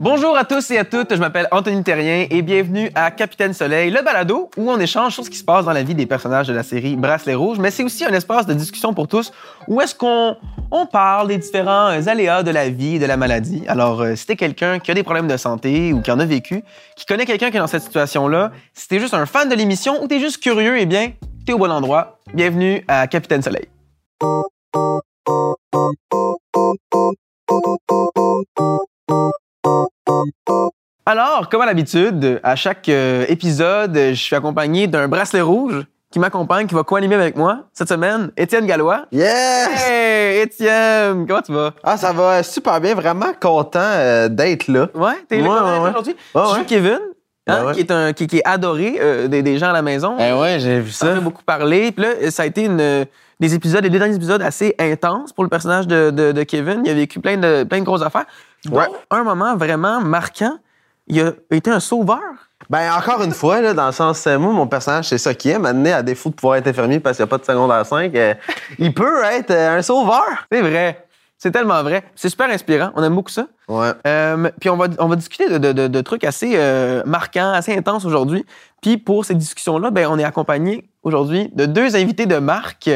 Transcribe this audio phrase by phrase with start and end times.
[0.00, 3.90] Bonjour à tous et à toutes, je m'appelle Anthony Terrien et bienvenue à Capitaine Soleil,
[3.90, 6.46] le balado où on échange sur ce qui se passe dans la vie des personnages
[6.46, 9.32] de la série Bracelet Rouge, mais c'est aussi un espace de discussion pour tous
[9.66, 10.36] où est-ce qu'on
[10.70, 13.64] on parle des différents aléas de la vie et de la maladie.
[13.66, 16.24] Alors, euh, si t'es quelqu'un qui a des problèmes de santé ou qui en a
[16.24, 16.62] vécu,
[16.94, 20.00] qui connaît quelqu'un qui est dans cette situation-là, si t'es juste un fan de l'émission
[20.00, 21.10] ou t'es juste curieux, eh bien,
[21.44, 22.20] t'es au bon endroit.
[22.32, 23.66] Bienvenue à Capitaine Soleil.
[31.06, 36.18] Alors, comme à l'habitude, à chaque euh, épisode, je suis accompagné d'un bracelet rouge qui
[36.18, 39.06] m'accompagne, qui va co-animer avec moi cette semaine, Étienne Gallois.
[39.12, 39.68] Yes!
[39.88, 41.72] Hey, Étienne, comment tu vas?
[41.82, 42.94] Ah, ça va super bien.
[42.94, 44.88] Vraiment content euh, d'être là.
[44.94, 45.90] Ouais, t'es Ouais, là ouais, ouais.
[45.90, 46.16] aujourd'hui?
[46.34, 46.98] Ouais, Tu joues Kevin,
[47.46, 49.82] hein, Ouais, qui, est un, qui, qui est adoré euh, des, des gens à la
[49.82, 50.16] maison.
[50.18, 51.14] Eh ouais, j'ai vu Ça ça.
[51.14, 51.92] fait beaucoup parler.
[51.92, 53.06] Puis là, ça a été une,
[53.40, 56.82] des épisodes, les deux derniers épisodes assez intenses pour le personnage de, de, de Kevin.
[56.84, 58.26] Il a vécu plein de, plein de grosses affaires.
[58.64, 58.86] dont Ouais.
[59.10, 60.58] Un moment vraiment marquant,
[61.06, 62.18] il a été un sauveur.
[62.68, 65.48] Ben, encore une fois, là, dans le sens, euh, moi, mon personnage, c'est ça qui
[65.50, 65.58] est.
[65.58, 68.14] Maintenant, à défaut de pouvoir être infirmier parce qu'il n'y a pas de secondaire 5,
[68.14, 68.34] euh,
[68.78, 70.24] il peut être euh, un sauveur.
[70.50, 71.04] C'est vrai.
[71.38, 72.02] C'est tellement vrai.
[72.16, 72.90] C'est super inspirant.
[72.96, 73.46] On aime beaucoup ça.
[73.68, 73.92] Ouais.
[74.08, 77.52] Euh, puis on va, on va discuter de, de- de- de trucs assez euh, marquants,
[77.52, 78.44] assez intenses aujourd'hui.
[78.82, 82.90] Puis pour ces discussions-là, ben, on est accompagné aujourd'hui de deux invités de marque,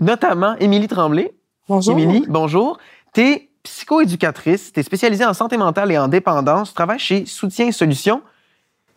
[0.00, 1.32] notamment Émilie Tremblay.
[1.68, 1.98] Bonjour.
[1.98, 2.78] Émilie, bonjour.
[3.14, 6.70] Tu es psychoéducatrice, tu es spécialisée en santé mentale et en dépendance.
[6.70, 8.22] Tu travailles chez Soutien Solutions.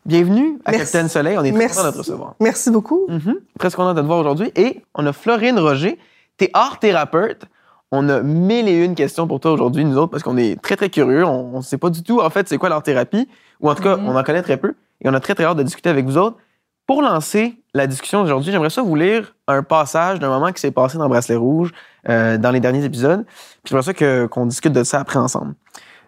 [0.06, 0.86] Bienvenue à Merci.
[0.92, 1.38] Capitaine Soleil.
[1.38, 2.36] On est très content de te recevoir.
[2.40, 3.06] Merci beaucoup.
[3.08, 3.36] Mhm.
[3.58, 4.52] Presque content de te voir aujourd'hui.
[4.56, 5.98] Et on a Florine Roger.
[6.38, 7.44] Tu es art thérapeute.
[7.92, 10.76] On a mille et une questions pour toi aujourd'hui, nous autres, parce qu'on est très,
[10.76, 11.24] très curieux.
[11.26, 13.30] On ne sait pas du tout, en fait, c'est quoi l'art thérapie.
[13.62, 14.08] Ou en tout cas, Mhm.
[14.10, 14.74] on en connaît très peu.
[15.02, 16.38] Et on a très, très hâte de discuter avec vous autres.
[16.86, 20.72] Pour lancer la discussion d'aujourd'hui, j'aimerais ça vous lire un passage d'un moment qui s'est
[20.72, 21.72] passé dans Bracelet Rouge
[22.10, 23.26] euh, dans les derniers épisodes.
[23.26, 25.56] Puis j'aimerais ça qu'on discute de ça après ensemble.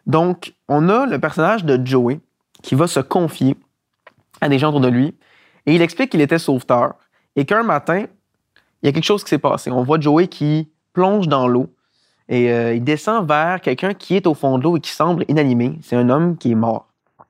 [0.06, 2.20] Donc, on a le personnage de Joey
[2.62, 3.56] qui va se confier
[4.42, 5.16] à des gens autour de lui.
[5.66, 6.96] Et il explique qu'il était sauveteur
[7.36, 8.06] et qu'un matin,
[8.82, 9.72] il y a quelque chose qui s'est passé.
[9.72, 11.74] On voit Joey qui plonge dans l'eau
[12.28, 15.26] et euh, il descend vers quelqu'un qui est au fond de l'eau et qui semble
[15.28, 15.78] inanimé.
[15.82, 16.88] C'est un homme qui est mort.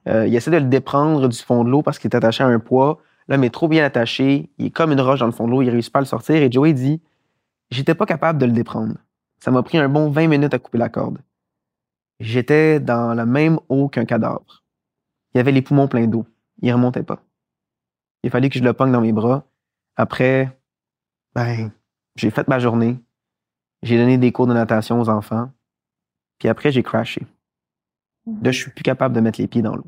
[0.07, 2.47] Euh, il essaie de le déprendre du fond de l'eau parce qu'il est attaché à
[2.47, 2.99] un poids.
[3.27, 4.49] L'homme est trop bien attaché.
[4.57, 5.61] Il est comme une roche dans le fond de l'eau.
[5.61, 6.35] Il réussit pas à le sortir.
[6.35, 7.01] Et Joey dit
[7.71, 8.95] J'étais pas capable de le déprendre.
[9.39, 11.19] Ça m'a pris un bon 20 minutes à couper la corde.
[12.19, 14.63] J'étais dans la même eau qu'un cadavre.
[15.33, 16.25] Il avait les poumons pleins d'eau.
[16.61, 17.21] Il remontait pas.
[18.23, 19.45] Il fallait que je le pogne dans mes bras.
[19.97, 20.57] Après,
[21.33, 21.71] ben,
[22.15, 22.97] j'ai fait ma journée.
[23.83, 25.51] J'ai donné des cours de natation aux enfants.
[26.39, 27.25] Puis après, j'ai crashé.
[28.41, 29.85] Là, je suis plus capable de mettre les pieds dans l'eau.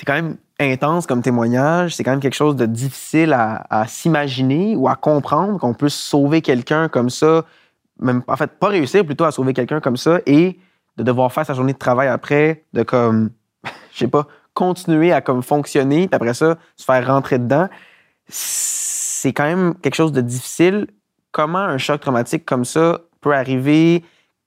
[0.00, 1.94] C'est quand même intense comme témoignage.
[1.94, 6.40] C'est quand même quelque chose de difficile à, s'imaginer ou à comprendre qu'on peut sauver
[6.40, 7.44] quelqu'un comme ça.
[7.98, 10.58] Même, en fait, pas réussir plutôt à sauver quelqu'un comme ça et
[10.96, 13.28] de devoir faire sa journée de travail après, de comme,
[13.92, 17.68] je sais pas, continuer à comme fonctionner, puis après ça, se faire rentrer dedans.
[18.26, 20.86] C'est quand même quelque chose de difficile.
[21.30, 24.02] Comment un choc traumatique comme ça peut arriver?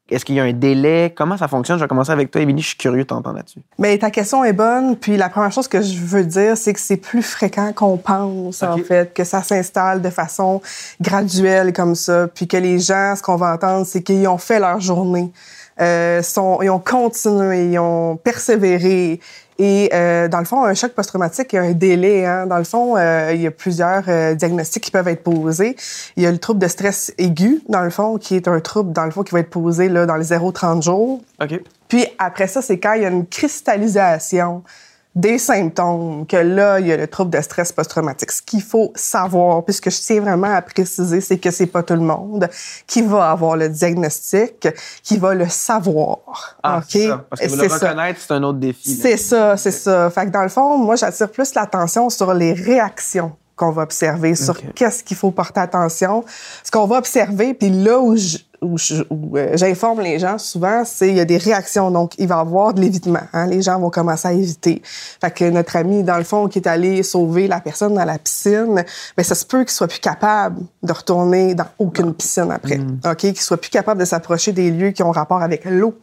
[0.09, 1.14] Est-ce qu'il y a un délai?
[1.16, 1.78] Comment ça fonctionne?
[1.78, 2.62] Je vais commencer avec toi, Émilie.
[2.62, 3.62] Je suis curieux de t'entendre là-dessus.
[3.80, 4.97] Mais ta question est bonne.
[4.97, 8.62] Puis la première chose que je veux dire, c'est que c'est plus fréquent qu'on pense,
[8.63, 10.62] en fait, que ça s'installe de façon
[11.00, 12.28] graduelle comme ça.
[12.28, 15.31] Puis que les gens, ce qu'on va entendre, c'est qu'ils ont fait leur journée.
[15.81, 19.19] Euh, sont, ils ont continué, ils ont persévéré.
[19.59, 22.25] Et euh, dans le fond, un choc post-traumatique, il y a un délai.
[22.25, 22.47] Hein.
[22.47, 25.75] Dans le fond, euh, il y a plusieurs euh, diagnostics qui peuvent être posés.
[26.16, 28.92] Il y a le trouble de stress aigu, dans le fond, qui est un trouble,
[28.94, 31.22] dans le fond, qui va être posé là, dans les 0-30 jours.
[31.42, 31.62] OK.
[31.88, 34.63] Puis après ça, c'est quand il y a une cristallisation
[35.16, 38.31] des symptômes que là, il y a le trouble de stress post-traumatique.
[38.31, 41.94] Ce qu'il faut savoir, puisque je tiens vraiment à préciser, c'est que c'est pas tout
[41.94, 42.50] le monde
[42.88, 44.68] qui va avoir le diagnostic,
[45.03, 46.57] qui va le savoir.
[46.63, 46.84] Ah, OK?
[46.90, 47.25] c'est ça.
[47.29, 48.96] Parce que le reconnaître, c'est un autre défi.
[48.96, 50.09] C'est ça, c'est ça.
[50.09, 54.34] Fait que dans le fond, moi, j'attire plus l'attention sur les réactions qu'on va observer,
[54.34, 56.25] sur qu'est-ce qu'il faut porter attention.
[56.63, 61.09] Ce qu'on va observer, puis là où je- où euh, j'informe les gens souvent, c'est
[61.09, 61.91] il y a des réactions.
[61.91, 63.19] Donc, il va y avoir de l'évitement.
[63.34, 63.47] Hein?
[63.47, 64.81] Les gens vont commencer à éviter.
[64.83, 68.18] Fait que notre ami, dans le fond, qui est allé sauver la personne dans la
[68.18, 68.83] piscine,
[69.18, 72.80] ben ça se peut qu'il soit plus capable de retourner dans aucune piscine après.
[73.06, 73.18] OK?
[73.18, 75.94] Qu'il soit plus capable de s'approcher des lieux qui ont rapport avec l'eau.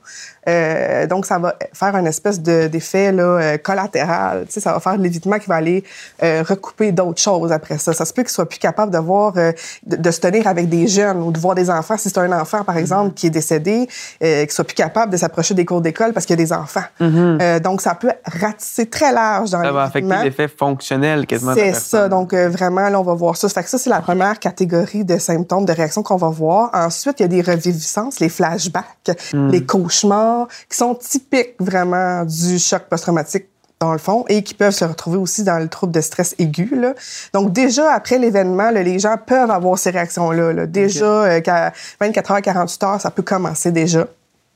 [0.48, 4.46] Euh, donc, ça va faire un espèce de- d'effet là, euh, collatéral.
[4.46, 5.84] Tu sais, ça va faire de l'évitement qui va aller
[6.22, 7.92] euh, recouper d'autres choses après ça.
[7.92, 9.52] Ça se peut qu'il soit plus capable de voir, de,
[9.86, 12.49] de se tenir avec des jeunes ou de voir des enfants si c'est un enfant
[12.50, 13.88] enfant, par exemple, qui est décédé,
[14.22, 16.52] euh, qui soit plus capable de s'approcher des cours d'école parce qu'il y a des
[16.52, 16.84] enfants.
[16.98, 17.38] Mhm.
[17.40, 21.54] Euh, donc, ça peut ratisser très large dans Ça va affecter l'effet fonctionnel quasiment.
[21.54, 22.08] C'est ça.
[22.08, 23.48] Donc, euh, vraiment, là, on va voir ça.
[23.48, 26.70] Ça fait que ça, c'est la première catégorie de symptômes, de réactions qu'on va voir.
[26.72, 29.48] Ensuite, il y a des reviviscences, les flashbacks, Hmm.
[29.48, 33.46] les cauchemars, qui sont typiques vraiment du choc post-traumatique
[33.80, 36.70] dans le fond, et qui peuvent se retrouver aussi dans le trouble de stress aigu.
[36.76, 36.92] Là.
[37.32, 40.52] Donc, déjà, après l'événement, les gens peuvent avoir ces réactions-là.
[40.52, 40.66] là.
[40.66, 44.06] Déjà, euh, qu'à 24 heures, 48 heures, ça peut commencer déjà.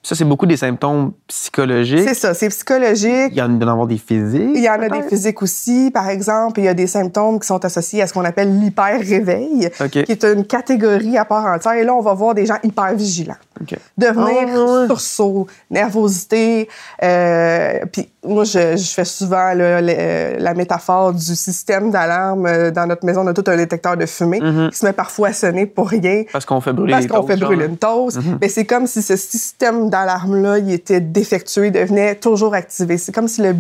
[0.05, 2.07] Ça, c'est beaucoup des symptômes psychologiques.
[2.07, 3.31] C'est ça, c'est psychologique.
[3.31, 4.51] Il y en a d'en avoir des physiques.
[4.55, 5.91] Il y en a des physiques aussi.
[5.91, 9.71] Par exemple, il y a des symptômes qui sont associés à ce qu'on appelle l'hyper-réveil,
[9.91, 11.73] qui est une catégorie à part entière.
[11.73, 13.39] Et là, on va voir des gens hyper vigilants.
[13.63, 13.79] OK.
[13.97, 14.87] Devenir ouais.
[14.89, 16.69] sursaut, nervosité.
[17.03, 22.47] Euh, puis moi, je, je fais souvent là, le- euh, la métaphore du système d'alarme.
[22.47, 24.71] Euh, Dans notre maison, on a tout un détecteur de fumée Mhm.
[24.71, 26.25] qui se met parfois à sonner pour rien.
[26.33, 28.17] Parce qu'on fait brûler Parce qu'on fait brûler une toast.
[28.19, 28.39] Mhm.
[28.41, 32.97] Mais c'est comme si ce système d'alarme-là, il était défectueux, il devenait toujours activé.
[32.99, 33.57] C'est comme si le,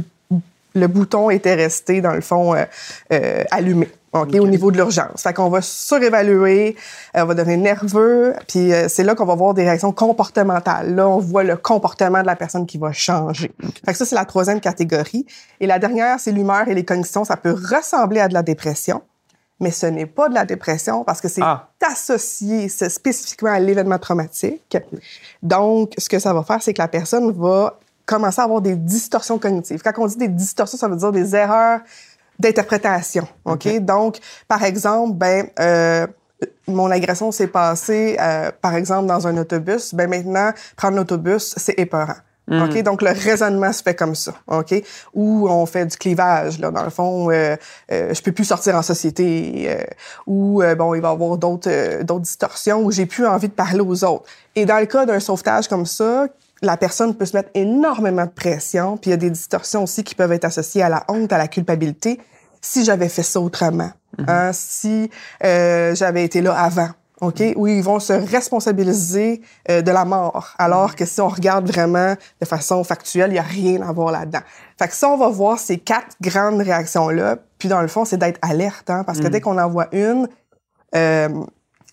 [0.74, 2.64] le bouton était resté, dans le fond, euh,
[3.12, 3.88] euh, allumé.
[4.14, 5.22] OK, au niveau de l'urgence.
[5.22, 6.76] Fait qu'on va surévaluer,
[7.16, 10.94] euh, on va devenir nerveux, puis euh, c'est là qu'on va voir des réactions comportementales.
[10.94, 13.52] Là, on voit le comportement de la personne qui va changer.
[13.84, 15.26] Fait que ça, c'est la troisième catégorie.
[15.58, 17.24] Et la dernière, c'est l'humeur et les cognitions.
[17.24, 19.02] Ça peut ressembler à de la dépression,
[19.58, 21.68] mais ce n'est pas de la dépression parce que c'est Ah.
[21.84, 24.76] associé spécifiquement à l'événement traumatique.
[25.42, 28.76] Donc, ce que ça va faire, c'est que la personne va commencer à avoir des
[28.76, 29.82] distorsions cognitives.
[29.82, 31.80] Quand on dit des distorsions, ça veut dire des erreurs
[32.38, 33.26] d'interprétation.
[33.44, 33.68] OK?
[33.80, 36.06] Donc, par exemple, ben, euh,
[36.66, 39.94] mon agression s'est passée, euh, par exemple, dans un autobus.
[39.94, 42.16] Ben maintenant, prendre l'autobus, c'est épeurant.
[42.46, 42.82] OK?
[42.82, 44.32] Donc, le raisonnement se fait comme ça.
[44.48, 44.74] OK?
[45.14, 46.70] Ou on fait du clivage, là.
[46.70, 47.56] Dans le fond, euh,
[47.90, 49.66] euh, je peux plus sortir en société.
[49.70, 49.82] euh,
[50.26, 53.48] ou, euh, bon, il va y avoir d'autres euh, d'autres distorsions où j'ai plus envie
[53.48, 54.24] de parler aux autres.
[54.56, 56.26] Et dans le cas d'un sauvetage comme ça,
[56.64, 58.96] la personne peut se mettre énormément de pression.
[58.96, 61.38] Puis il y a des distorsions aussi qui peuvent être associées à la honte, à
[61.38, 62.20] la culpabilité.
[62.60, 63.90] Si j'avais fait ça autrement,
[64.26, 65.10] hein, si
[65.44, 66.88] euh, j'avais été là avant,
[67.20, 67.42] OK?
[67.56, 70.54] Où ils vont se responsabiliser euh, de la mort.
[70.58, 74.12] Alors que si on regarde vraiment de façon factuelle, il n'y a rien à voir
[74.12, 74.40] là-dedans.
[74.78, 77.36] Fait que ça, on va voir ces quatre grandes réactions-là.
[77.58, 80.28] Puis dans le fond, c'est d'être alerte, hein, parce que dès qu'on en voit une,
[80.94, 81.28] euh,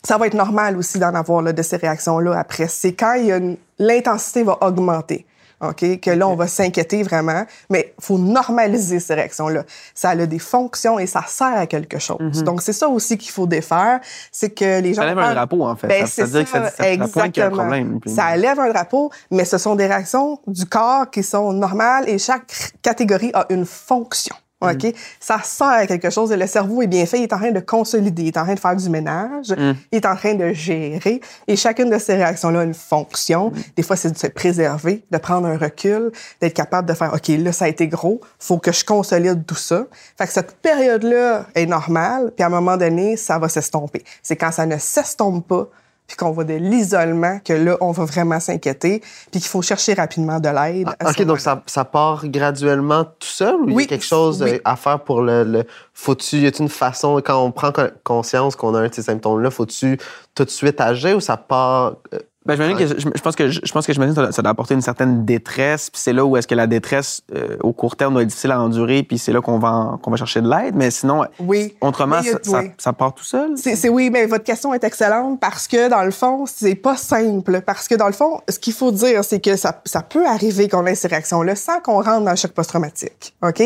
[0.04, 2.68] ça va être normal aussi d'en avoir là, de ces réactions-là après.
[2.68, 5.26] C'est quand il y a une- l'intensité va augmenter.
[5.64, 6.00] OK?
[6.00, 7.46] Que là, on va s'inquiéter vraiment.
[7.70, 9.64] Mais il faut normaliser ces réactions-là.
[9.94, 12.42] Ça a des fonctions et ça sert à quelque chose.
[12.42, 14.00] Donc, c'est ça aussi qu'il faut défaire.
[14.32, 15.04] C'est que les gens.
[15.04, 15.86] Ça lève un drapeau, en fait.
[15.88, 17.28] Ben, ça, ça c'est veut dire que ça, ça, ça pointe qu'il y a un
[17.50, 17.50] exactement.
[17.58, 18.00] problème.
[18.00, 22.10] Puis- Ça lève un drapeau, mais ce sont des réactions du corps qui sont normales
[22.10, 24.36] et chaque catégorie a une fonction.
[24.62, 24.94] OK?
[25.20, 27.18] Ça sert à quelque chose et le cerveau est bien fait.
[27.18, 29.98] Il est en train de consolider, il est en train de faire du ménage, il
[29.98, 31.22] est en train de gérer.
[31.48, 33.52] Et chacune de ces réactions-là a une fonction.
[33.76, 37.28] Des fois, c'est de se préserver, de prendre un recul, d'être capable de faire, OK,
[37.30, 39.86] là, ça a été gros, faut que je consolide tout ça.
[40.18, 44.04] Fait que cette période-là est normale, puis à un moment donné, ça va s'estomper.
[44.22, 45.68] C'est quand ça ne s'estompe pas,
[46.12, 49.00] puis qu'on va de l'isolement, que là, on va vraiment s'inquiéter,
[49.32, 50.90] puis qu'il faut chercher rapidement de l'aide.
[51.00, 54.44] Ah, OK, donc ça, ça part graduellement tout seul ou il y a quelque chose
[54.44, 54.56] oui.
[54.56, 55.46] euh, à faire pour le.
[55.46, 55.64] le
[55.94, 59.04] faut-tu, y a-t-il une façon, quand on prend co- conscience qu'on a un de ces
[59.04, 59.98] symptômes-là, faut-tu
[60.36, 61.96] tout de suite agir ou ça part.
[62.44, 64.42] Ben, j'imagine que, je, je pense que, je, je pense que j'imagine que ça, ça
[64.42, 67.72] doit apporter une certaine détresse, puis c'est là où est-ce que la détresse, euh, au
[67.72, 70.42] court terme, doit être difficile à endurer, puis c'est là qu'on va, qu'on va chercher
[70.42, 70.76] de l'aide.
[70.76, 71.76] Mais sinon, Oui.
[71.82, 72.72] autrement, Mais a- ça, ça- oui.
[72.80, 73.52] ça part tout seul.
[73.58, 76.98] C'est, c'est oui, mais votre question est excellente parce que dans le fond, c'est pas
[76.98, 77.62] simple.
[77.62, 80.68] Parce que dans le fond, ce qu'il faut dire, c'est que ça, ça peut arriver
[80.68, 83.36] qu'on ait ces réactions-là sans qu'on rentre dans le choc post-traumatique.
[83.44, 83.62] OK?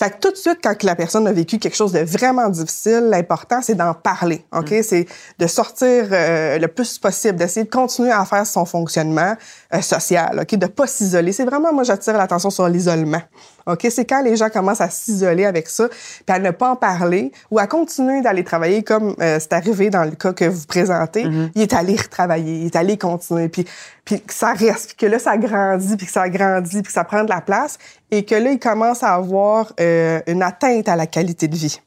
[0.00, 3.08] Fait que tout de suite, quand la personne a vécu quelque chose de vraiment difficile,
[3.10, 4.42] l'important, c'est d'en parler.
[4.50, 4.72] OK?
[4.82, 5.06] C'est
[5.38, 9.36] de sortir euh, le plus possible, d'essayer de continuer à faire son fonctionnement
[9.74, 10.40] euh, social.
[10.40, 10.54] OK?
[10.54, 11.32] De pas s'isoler.
[11.32, 13.20] C'est vraiment, moi, j'attire l'attention sur l'isolement.
[13.66, 13.86] OK?
[13.90, 17.32] C'est quand les gens commencent à s'isoler avec ça, puis à ne pas en parler
[17.50, 21.26] ou à continuer d'aller travailler comme euh, c'est arrivé dans le cas que vous présentez.
[21.54, 23.66] Il est allé retravailler, il est allé continuer, puis,
[24.04, 26.92] puis que ça reste, puis que là, ça grandit, puis que ça grandit, puis que
[26.92, 27.78] ça prend de la place
[28.10, 31.80] et que là, il commence à avoir euh, une atteinte à la qualité de vie.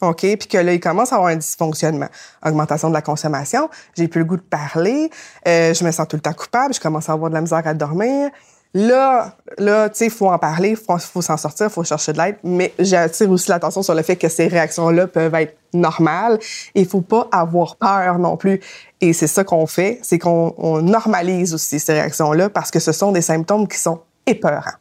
[0.00, 0.20] OK?
[0.20, 2.08] Puis que là, il commence à avoir un dysfonctionnement.
[2.44, 5.10] Augmentation de la consommation, j'ai plus le goût de parler,
[5.46, 7.62] euh, je me sens tout le temps coupable, je commence à avoir de la misère
[7.64, 8.30] à dormir.
[8.74, 11.84] Là, là, tu sais, il faut en parler, il faut, faut s'en sortir, il faut
[11.84, 15.56] chercher de l'aide, mais j'attire aussi l'attention sur le fait que ces réactions-là peuvent être
[15.72, 16.38] normales
[16.74, 18.60] et il faut pas avoir peur non plus.
[19.00, 22.92] Et c'est ça qu'on fait, c'est qu'on on normalise aussi ces réactions-là parce que ce
[22.92, 24.76] sont des symptômes qui sont épeurants.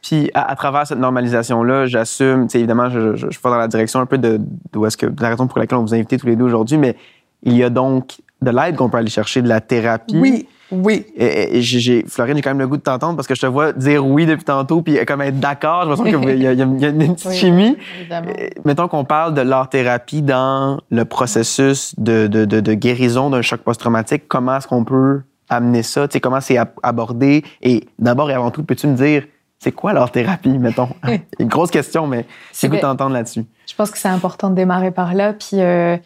[0.00, 3.56] Puis à, à travers cette normalisation-là, j'assume, tu sais, évidemment, je, je, je vais dans
[3.56, 4.38] la direction un peu de,
[4.72, 6.44] de est-ce que, de la raison pour laquelle on vous a invité tous les deux
[6.44, 6.94] aujourd'hui, mais
[7.42, 10.16] il y a donc de l'aide qu'on peut aller chercher, de la thérapie.
[10.16, 11.06] Oui, oui.
[11.16, 13.46] Et, et j'ai, Florine, j'ai quand même le goût de t'entendre parce que je te
[13.46, 15.84] vois dire oui depuis tantôt, puis comme être d'accord.
[15.84, 17.76] Je me sens qu'il y, a- y une petite Oui, chimie.
[18.00, 18.30] Évidemment.
[18.38, 23.42] Euh, Mettons qu'on parle de l'art-thérapie dans le processus de, de, de, de guérison d'un
[23.42, 24.24] choc post-traumatique.
[24.28, 26.08] Comment est-ce qu'on peut amener ça?
[26.08, 27.44] Tu sais, comment c'est ab- abordé?
[27.62, 29.24] Et d'abord et avant tout, peux-tu me dire,
[29.58, 30.88] c'est quoi l'art-thérapie, mettons?
[31.38, 33.44] Une grosse question, mais c'est goût d'entendre là-dessus.
[33.68, 35.32] Je pense que c'est important de démarrer par là.
[35.32, 35.96] Puis euh,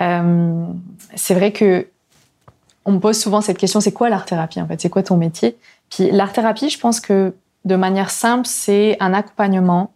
[0.00, 0.64] euh,
[1.14, 1.86] c'est vrai que
[2.84, 4.80] on me pose souvent cette question c'est quoi l'art thérapie en fait?
[4.80, 5.56] C'est quoi ton métier?
[5.90, 7.34] Puis l'art thérapie, je pense que
[7.64, 9.92] de manière simple, c'est un accompagnement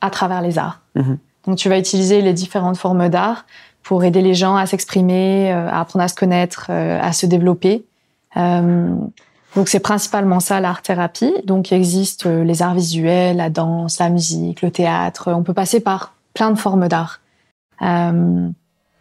[0.00, 0.80] à travers les arts.
[0.94, 1.18] Mhm.
[1.46, 3.46] Donc tu vas utiliser les différentes formes d'art
[3.82, 7.26] pour aider les gens à s'exprimer, euh, à apprendre à se connaître, euh, à se
[7.26, 7.84] développer.
[8.36, 8.94] Euh,
[9.56, 11.32] donc c'est principalement ça l'art thérapie.
[11.44, 15.32] Donc il existe les arts visuels, la danse, la musique, le théâtre.
[15.32, 17.20] On peut passer par plein de formes d'art.
[17.82, 18.48] Euh,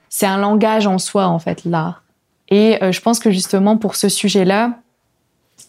[0.10, 2.04] c'est un langage en soi en fait l'art.
[2.50, 4.74] Et euh, je pense que justement pour ce sujet-là,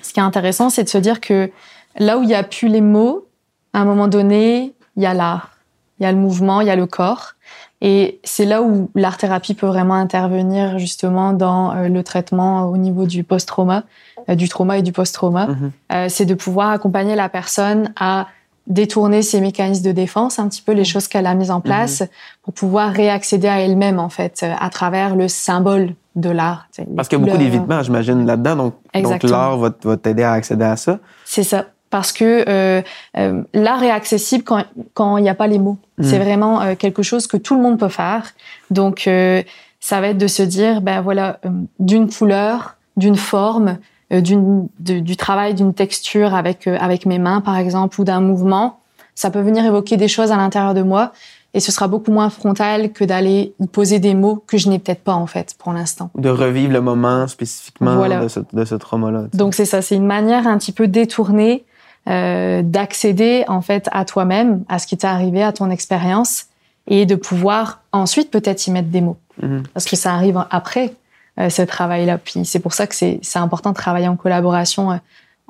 [0.02, 1.50] ce qui est intéressant, c'est de se dire que
[1.99, 3.26] là où il n'y a plus les mots,
[3.72, 5.50] à un moment donné, il y a l'art,
[5.99, 7.34] il y a le mouvement, il y a le corps.
[7.82, 13.06] Et c'est là où l'art-thérapie peut vraiment intervenir justement dans euh, le traitement au niveau
[13.06, 13.84] du post-trauma,
[14.28, 15.46] euh, du trauma et du post-trauma.
[15.46, 15.72] Mhm.
[15.92, 18.26] Euh, c'est de pouvoir accompagner la personne à
[18.67, 22.02] détourner ses mécanismes de défense, un petit peu les choses qu'elle a mises en place,
[22.43, 26.69] pour pouvoir réaccéder à elle-même en fait, à travers le symbole de l'art.
[26.97, 28.57] Parce qu'il y a beaucoup d'évitements, j'imagine, là-dedans.
[28.57, 30.99] Donc, donc l'art va, va t'aider à accéder à ça.
[31.25, 31.67] C'est ça.
[31.90, 32.83] Parce que euh,
[33.19, 34.64] euh, l'art est accessible quand
[34.95, 35.76] quand il n'y a pas les mots.
[35.99, 36.05] Mm.
[36.05, 38.31] C'est vraiment euh, quelque chose que tout le monde peut faire.
[38.71, 39.43] Donc, euh,
[39.81, 41.40] ça va être de se dire, ben voilà,
[41.81, 43.79] d'une couleur, d'une forme,
[44.11, 48.81] de- du travail d'une texture avec euh, avec mes mains, par exemple, ou d'un mouvement,
[49.14, 51.12] ça peut venir évoquer des choses à l'intérieur de moi.
[51.52, 54.79] Et ce sera beaucoup moins frontal que d'aller y poser des mots que je n'ai
[54.79, 56.11] peut-être pas en fait pour l'instant.
[56.17, 58.21] De revivre le moment spécifiquement Voilà.
[58.23, 59.25] de ce, de ce trauma-là.
[59.35, 61.64] Donc c'est ça, c'est une manière un petit peu détournée
[62.09, 66.47] euh, d'accéder en fait à toi-même, à ce qui t'est arrivé, à ton expérience,
[66.87, 69.64] et de pouvoir ensuite peut-être y mettre des mots, Mhm.
[69.75, 70.93] parce que ça arrive après euh,
[71.38, 72.18] ce travail-là.
[72.18, 74.96] Puis c'est pour ça que c'est c'est important de travailler en collaboration euh,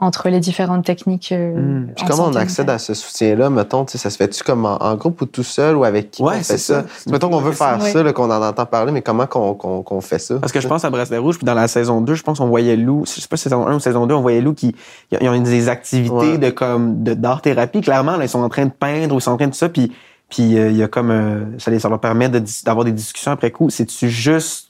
[0.02, 1.30] entre les différentes techniques.
[1.30, 1.92] euh, Mhm.
[1.94, 4.64] Puis en comment on accède à ce soutien-là, mettons, tu sais, ça se fait-tu comme
[4.64, 6.86] en, en groupe ou tout seul ou avec qui Ouais, on fait c'est ça?
[6.88, 7.10] ça.
[7.10, 7.90] Mettons qu'on veut faire Ouais.
[7.92, 10.36] ça, là, qu'on en entend parler, mais comment qu'on qu'on- qu'on fait ça?
[10.38, 12.46] Parce que je pense à Bracelet Rouge, puis dans la saison 2, je pense qu'on
[12.48, 14.54] voyait Lou, je sais pas si c'est saison 1 ou saison 2, on voyait Lou
[14.54, 14.74] qui,
[15.20, 16.38] ils ont des activités Ouais.
[16.38, 17.82] de comme, de, d'art-thérapie.
[17.82, 19.68] Clairement, là, ils sont en train de peindre ou ils sont en train de ça,
[19.68, 19.92] puis,
[20.30, 23.50] puis euh, il y a comme, euh, ça, leur permet de d'avoir des discussions après
[23.50, 23.68] coup.
[23.68, 24.69] C'est-tu juste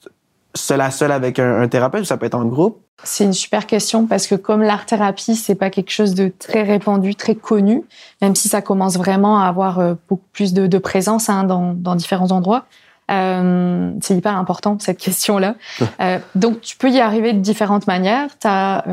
[0.55, 2.83] seul à seul avec un, thérapeute ou ça peut être en groupe?
[3.03, 7.15] C'est une super question parce que comme l'art-thérapie, c'est pas quelque chose de très répandu,
[7.15, 7.83] très connu,
[8.21, 11.95] même si ça commence vraiment à avoir euh, beaucoup plus de, présence hein, dans, dans
[11.95, 12.67] différents endroits.
[13.11, 15.55] Euh, c'est hyper important cette question-là.
[16.01, 18.29] Euh, donc tu peux y arriver de différentes manières.
[18.39, 18.85] Tu as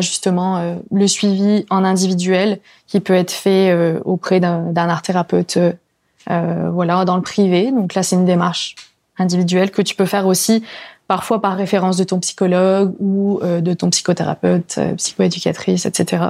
[0.00, 5.72] justement euh, le suivi en individuel qui peut être fait auprès d'un euh,
[6.30, 7.70] euh, voilà, dans le privé.
[7.70, 8.74] Donc là, c'est une démarche
[9.18, 10.64] individuelle que tu peux faire aussi
[11.08, 16.24] parfois par référence de ton psychologue ou euh, de ton psychothérapeute, euh, psychoéducatrice, etc.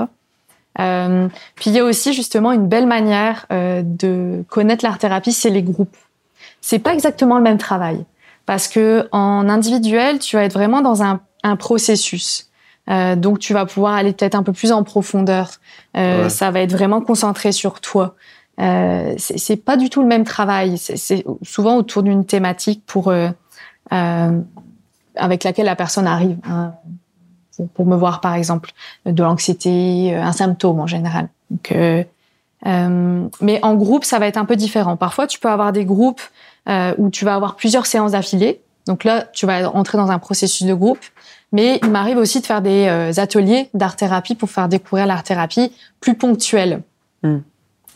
[0.81, 5.33] Euh, puis il y a aussi justement une belle manière euh, de connaître l'art thérapie,
[5.33, 5.97] c'est les groupes.
[6.61, 8.05] C'est pas exactement le même travail
[8.47, 12.49] parce que en individuel, tu vas être vraiment dans un, un processus.
[12.91, 15.53] Euh, donc tu vas pouvoir aller peut-être un peu plus en profondeur.
[15.97, 16.29] Euh, Ouais.
[16.29, 18.17] Ça va être vraiment concentré sur toi.
[18.61, 20.79] Euh, c'est pas du tout le même travail.
[20.79, 23.29] C'est- souvent autour d'une thématique pour euh,
[23.93, 24.41] euh,
[25.17, 26.39] avec laquelle la personne arrive.
[26.49, 26.75] hein,
[27.75, 28.73] pour, me voir, par exemple,
[29.07, 31.29] de l'anxiété, euh, un symptôme en général.
[32.65, 34.97] Mais en groupe, ça va être un peu différent.
[34.97, 36.23] Parfois, tu peux avoir des groupes
[36.99, 38.61] où tu vas avoir plusieurs séances d'affilée.
[38.87, 40.99] Donc là, tu vas entrer dans un processus de groupe.
[41.53, 45.71] Mais il m'arrive aussi de faire des ateliers d'art-thérapie pour faire découvrir l'art-thérapie
[46.01, 46.83] plus ponctuelle.
[47.23, 47.39] Hmm.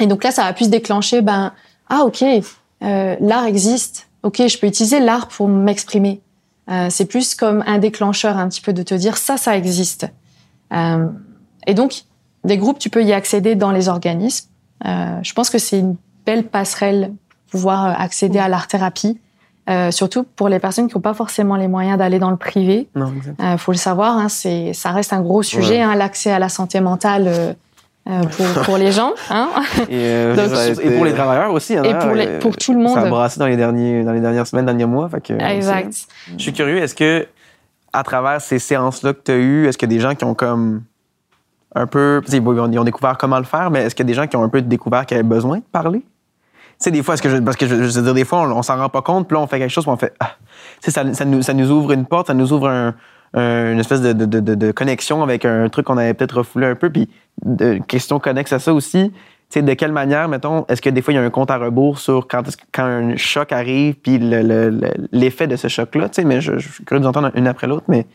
[0.00, 1.52] Et donc là, ça va plus déclencher, ben,
[1.88, 4.08] ah ok, euh, l'art existe.
[4.22, 6.20] Ok, je peux utiliser l'art pour m'exprimer.
[6.70, 10.06] Euh, c'est plus comme un déclencheur un petit peu de te dire ça, ça existe.
[10.72, 11.06] Euh,
[11.66, 12.02] et donc,
[12.44, 14.48] des groupes, tu peux y accéder dans les organismes.
[14.86, 17.12] Euh, je pense que c'est une belle passerelle
[17.50, 19.18] pour pouvoir euh, accéder à l'art-thérapie,
[19.70, 22.88] euh, surtout pour les personnes qui n'ont pas forcément les moyens d'aller dans le privé.
[22.94, 23.40] Non, exact.
[23.40, 25.82] Euh, faut le savoir, hein, c'est, ça reste un gros sujet, Ouais.
[25.82, 27.56] hein, l'accès à la santé mentale
[28.08, 29.12] euh, pour, pour les gens.
[29.30, 29.48] Hein.
[29.88, 31.76] Et, euh, Donc, ça a été- et pour les travailleurs aussi.
[31.76, 33.10] hein, Et pour, les, pour tout le Ça a monde.
[33.10, 35.08] brassé dans les, derniers, dans les dernières semaines, derniers mois.
[35.08, 35.92] Fait que, euh, Exact.
[36.36, 37.26] Je suis curieux, est-ce que,
[37.92, 40.24] à travers ces séances-là que tu as eues, est-ce qu'il y a des gens qui
[40.24, 40.82] ont comme
[41.74, 42.22] un peu.
[42.28, 44.14] tu Ils ont, ils ont découvert comment le faire, mais est-ce qu'il y a des
[44.14, 46.02] gens qui ont un peu découvert qu'ils avaient besoin de parler?
[46.80, 48.52] sais, des fois, est-ce que je, parce que je, je veux dire, des fois, on,
[48.58, 50.30] on s'en rend pas compte, puis là, on fait quelque chose, puis on fait, ah,
[50.80, 52.94] tu sais, ça, ça, nous, ça nous ouvre une porte, ça nous ouvre un-
[53.34, 56.90] une espèce de, de, de, connexion avec un truc qu'on avait peut-être refoulé un peu,
[56.90, 57.08] puis
[57.86, 59.12] question connexe à ça aussi.
[59.54, 61.98] De quelle manière, mettons, est-ce que des fois, il y a un compte à rebours
[61.98, 66.16] sur quand, quand un choc arrive, puis le- le- le- l'effet de ce choc-là, tu
[66.16, 68.06] sais, mais je, je suis curieux d'entendre une après l'autre, mais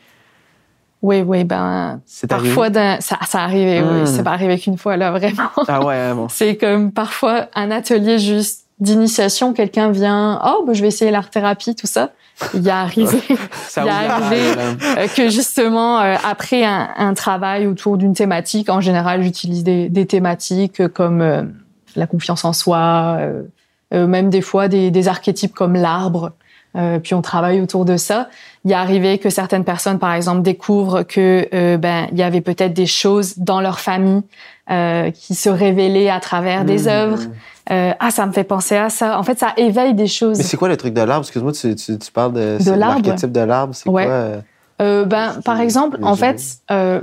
[1.02, 3.80] Oui, oui, ben, c'est parfois, ça, ça oui.
[4.06, 5.50] C'est pas arrivé qu'une fois, là, vraiment.
[5.66, 6.28] Ah ouais, hein, bon.
[6.30, 11.30] C'est comme parfois un atelier juste d'initiation, quelqu'un vient, oh, ben, je vais essayer l'art
[11.30, 12.10] thérapie, tout ça.
[12.54, 17.66] Il y a arrivé Il y a arrivé- que justement, euh, après un, un travail
[17.68, 21.42] autour d'une thématique, en général, j'utilise des, des thématiques comme euh,
[21.94, 23.18] la confiance en soi,
[23.92, 26.32] euh, même des fois des, des archétypes comme l'arbre.
[27.04, 28.28] Puis on travaille autour de ça.
[28.64, 32.74] Il est arrivé que certaines personnes, par exemple, découvrent que ben il y avait peut-être
[32.74, 34.22] des choses dans leur famille
[34.70, 36.88] euh, qui se révélaient à travers des Hmm.
[36.88, 37.22] œuvres.
[37.70, 39.18] Euh, ah, ça me fait penser à ça.
[39.18, 40.38] En fait, ça éveille des choses.
[40.38, 41.24] Mais c'est quoi le truc de l'arbre?
[41.24, 43.74] Excuse-moi, tu, tu, tu parles de, De l'archétype de l'arbre.
[43.74, 44.04] C'est Ouais.
[44.04, 44.14] quoi?
[44.82, 45.04] euh?
[45.04, 46.94] Ben, par exemple, en fait, là,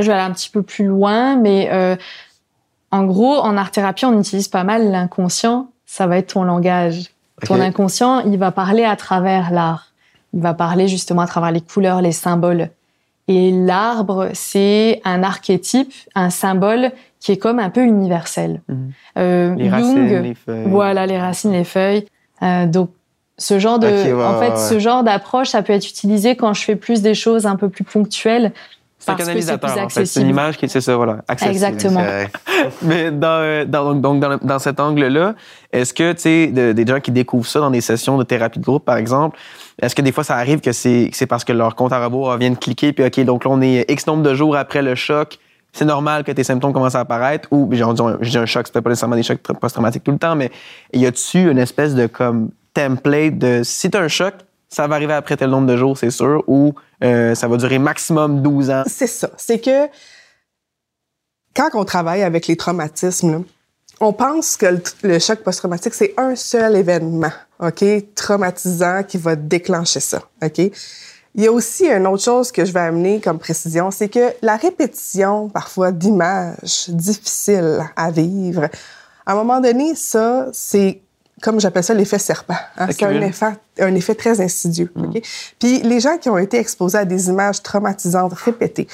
[0.00, 1.70] je vais aller un petit peu plus loin, mais
[2.92, 5.68] en gros, en art-thérapie, on utilise pas mal l'inconscient.
[5.86, 7.10] Ça va être ton langage.
[7.46, 9.86] Ton inconscient, il va parler à travers l'art.
[10.34, 12.68] Il va parler justement à travers les couleurs, les symboles.
[13.32, 18.60] Et l'arbre, c'est un archétype, un symbole qui est comme un peu universel.
[18.68, 18.92] Mhm.
[19.18, 20.64] Euh, Les Jung, racines, les feuilles.
[20.66, 22.06] voilà, les racines, les feuilles.
[22.42, 22.90] Euh, donc,
[23.38, 24.56] ce genre de, en fait, ouais.
[24.56, 27.68] ce genre d'approche, ça peut être utilisé quand je fais plus des choses un peu
[27.68, 28.52] plus ponctuelles.
[28.98, 30.04] C'est un parce que canalisateur, en fait.
[30.06, 31.18] C'est une image qui c'est ça, voilà.
[31.28, 31.52] accessible.
[31.54, 32.02] Exactement.
[32.82, 35.34] Mais dans, euh, dans, donc, donc, dans, dans cet angle-là,
[35.72, 38.58] est-ce que, tu sais, de- des gens qui découvrent ça dans des sessions de thérapie
[38.58, 39.38] de groupe, par exemple,
[39.80, 42.50] est-ce que des fois ça arrive que c'est parce que leur compte à rebours vient
[42.50, 45.38] de cliquer, puis OK, donc là, on est X nombre de jours après le choc,
[45.72, 48.90] c'est normal que tes symptômes commencent à apparaître, ou, j'ai dit un, choc, c'était pas
[48.90, 50.50] nécessairement des chocs tra- post-traumatiques tout le temps, mais
[50.92, 54.34] y a-tu une espèce de comme template de si t'as un choc,
[54.68, 57.78] ça va arriver après tel nombre de jours, c'est sûr, ou euh, ça va durer
[57.78, 58.82] maximum 12 ans?
[58.86, 59.30] C'est ça.
[59.36, 59.88] C'est que
[61.54, 63.38] quand on travaille avec les traumatismes, là,
[64.00, 69.36] on pense que le, le choc post-traumatique, c'est un seul événement, OK, traumatisant qui va
[69.36, 70.58] déclencher ça, OK?
[71.36, 74.32] Il y a aussi une autre chose que je vais amener comme précision, c'est que
[74.42, 78.68] la répétition, parfois, d'images difficiles à vivre,
[79.26, 81.00] à un moment donné, ça, c'est
[81.40, 82.56] comme j'appelle ça l'effet serpent.
[82.76, 82.88] hein?
[82.90, 84.92] C'est un effet, un effet très insidieux.
[84.96, 85.22] OK?
[85.58, 88.88] Puis les gens qui ont été exposés à des images traumatisantes répétées,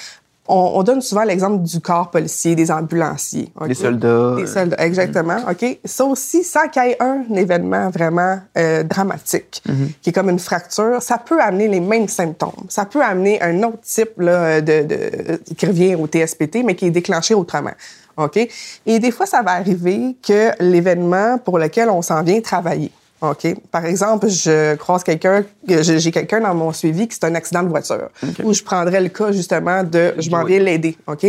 [0.48, 3.50] on, on donne souvent l'exemple du corps policier, des ambulanciers.
[3.60, 3.68] OK?
[3.68, 4.34] Les soldats.
[4.36, 5.38] Des soldats, exactement.
[5.50, 5.78] OK?
[5.84, 9.62] Ça aussi, sans qu'il y ait un événement vraiment euh, dramatique,
[10.02, 12.66] qui est comme une fracture, ça peut amener les mêmes symptômes.
[12.68, 16.86] Ça peut amener un autre type là, de, de, qui revient au TSPT, mais qui
[16.86, 17.74] est déclenché autrement.
[18.16, 18.38] OK?
[18.86, 22.90] Et des fois, ça va arriver que l'événement pour lequel on s'en vient travailler.
[23.20, 23.46] OK.
[23.70, 27.62] Par exemple, je croise quelqu'un, que j'ai quelqu'un dans mon suivi qui c'est un accident
[27.62, 28.08] de voiture,
[28.44, 30.96] où je prendrais le cas justement de je m'en viens l'aider.
[31.06, 31.26] OK?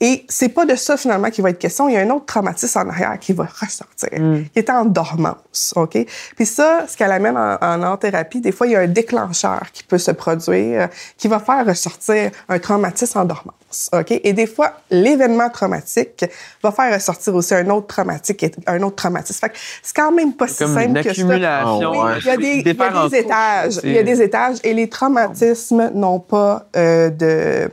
[0.00, 1.88] Et c'est pas de ça finalement qui va être question.
[1.88, 5.72] Il y a un autre traumatisme en arrière qui va ressortir, qui est en dormance,
[5.74, 5.98] ok?
[6.36, 9.62] Puis ça, ce qu'elle amène en, en art-thérapie, des fois il y a un déclencheur
[9.72, 13.57] qui peut se produire, qui va faire ressortir un traumatisme en dormance,
[13.92, 14.20] ok?
[14.24, 16.24] Et des fois, l'événement traumatique
[16.62, 19.38] va faire ressortir aussi un autre traumatique, et- un autre traumatisme.
[19.40, 21.22] Fait que c'est quand même pas si simple une que ça.
[21.64, 22.18] Ah ouais.
[22.20, 23.80] Il y a des, il y a des étages.
[23.84, 27.70] Il y a des étages et les traumatismes n'ont pas euh, de.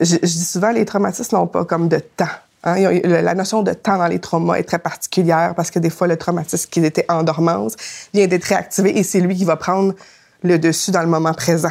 [0.00, 2.26] Je, je dis souvent, les traumatismes n'ont pas comme de temps.
[2.64, 6.08] Hein, la notion de temps dans les traumas est très particulière parce que des fois,
[6.08, 7.74] le traumatisme qui était en dormance
[8.12, 9.94] vient d'être réactivé et c'est lui qui va prendre
[10.46, 11.68] le dessus dans le moment présent.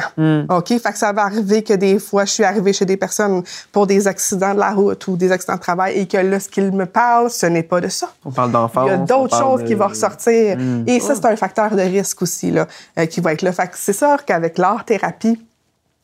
[0.48, 0.68] OK?
[0.68, 3.86] Fait que ça va arriver que des fois, je suis arrivée chez des personnes pour
[3.86, 6.72] des accidents de la route ou des accidents de travail et que là, ce qu'ils
[6.72, 8.08] me parlent, ce n'est pas de ça.
[8.24, 8.84] On parle d'enfance.
[8.86, 10.58] Il y a d'autres choses de- qui vont ressortir.
[10.86, 12.66] Et ça, c'est un facteur de risque aussi, là,
[12.98, 13.52] euh, qui va être là.
[13.52, 15.40] Fait que c'est sûr qu'avec l'art-thérapie,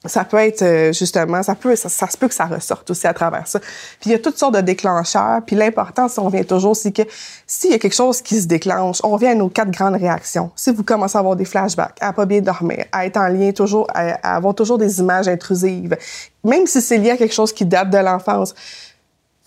[0.05, 3.07] ça peut être euh, justement, ça peut, ça, ça se peut que ça ressorte aussi
[3.07, 3.61] à travers ça.
[3.61, 5.41] Puis il y a toutes sortes de déclencheurs.
[5.47, 7.03] Puis l'important, si on revient toujours, c'est que
[7.47, 10.51] s'il y a quelque chose qui se déclenche, on revient à nos quatre grandes réactions.
[10.57, 13.53] Si vous commencez à avoir des flashbacks, à pas bien dormir, à être en lien
[13.53, 15.97] toujours, à, avoir toujours des images intrusives,
[16.43, 18.55] même si c'est lié à quelque chose qui date de l'enfance,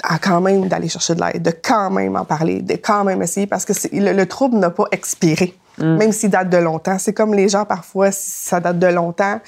[0.03, 3.21] à quand même d'aller chercher de l'aide, de quand même en parler, de quand même
[3.21, 5.55] essayer parce que le trouble n'a pas expiré.
[5.77, 6.97] Même s'il date de longtemps.
[6.97, 9.39] C'est comme les gens, parfois, si ça date de longtemps,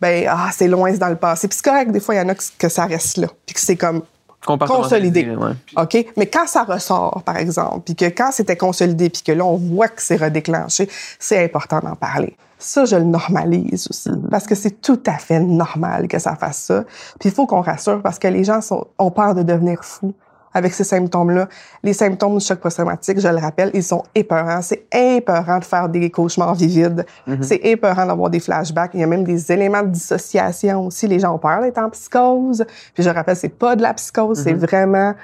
[0.00, 1.48] ben, ah, c'est loin, c'est dans le passé.
[1.48, 3.28] Puis c'est correct, des fois, il y en a que, que ça reste là.
[3.46, 4.02] Puis que c'est comme
[4.54, 5.36] consolidé.
[5.36, 5.52] Ouais.
[5.76, 6.06] OK?
[6.16, 9.56] Mais quand ça ressort, par exemple, puis que quand c'était consolidé, puis que là, on
[9.56, 12.36] voit que c'est redéclenché, c'est important d'en parler.
[12.58, 16.58] Ça, je le normalise aussi, parce que c'est tout à fait normal que ça fasse
[16.58, 16.84] ça.
[17.20, 20.14] Puis il faut qu'on rassure, parce que les gens sont, ont peur de devenir fous
[20.56, 21.48] avec ces symptômes-là.
[21.82, 24.62] Les symptômes du choc post-traumatique, je le rappelle, ils sont épeurants.
[24.62, 27.04] C'est épeurant de faire des cauchemars vivides.
[27.26, 27.42] Mhm.
[27.42, 28.92] C'est épeurant d'avoir des flashbacks.
[28.94, 31.06] Il y a même des éléments de dissociation aussi.
[31.06, 32.64] Les gens ont peur d'être en psychose.
[32.94, 34.60] Puis je rappelle, c'est pas de la psychose, c'est Mhm.
[34.60, 35.14] vraiment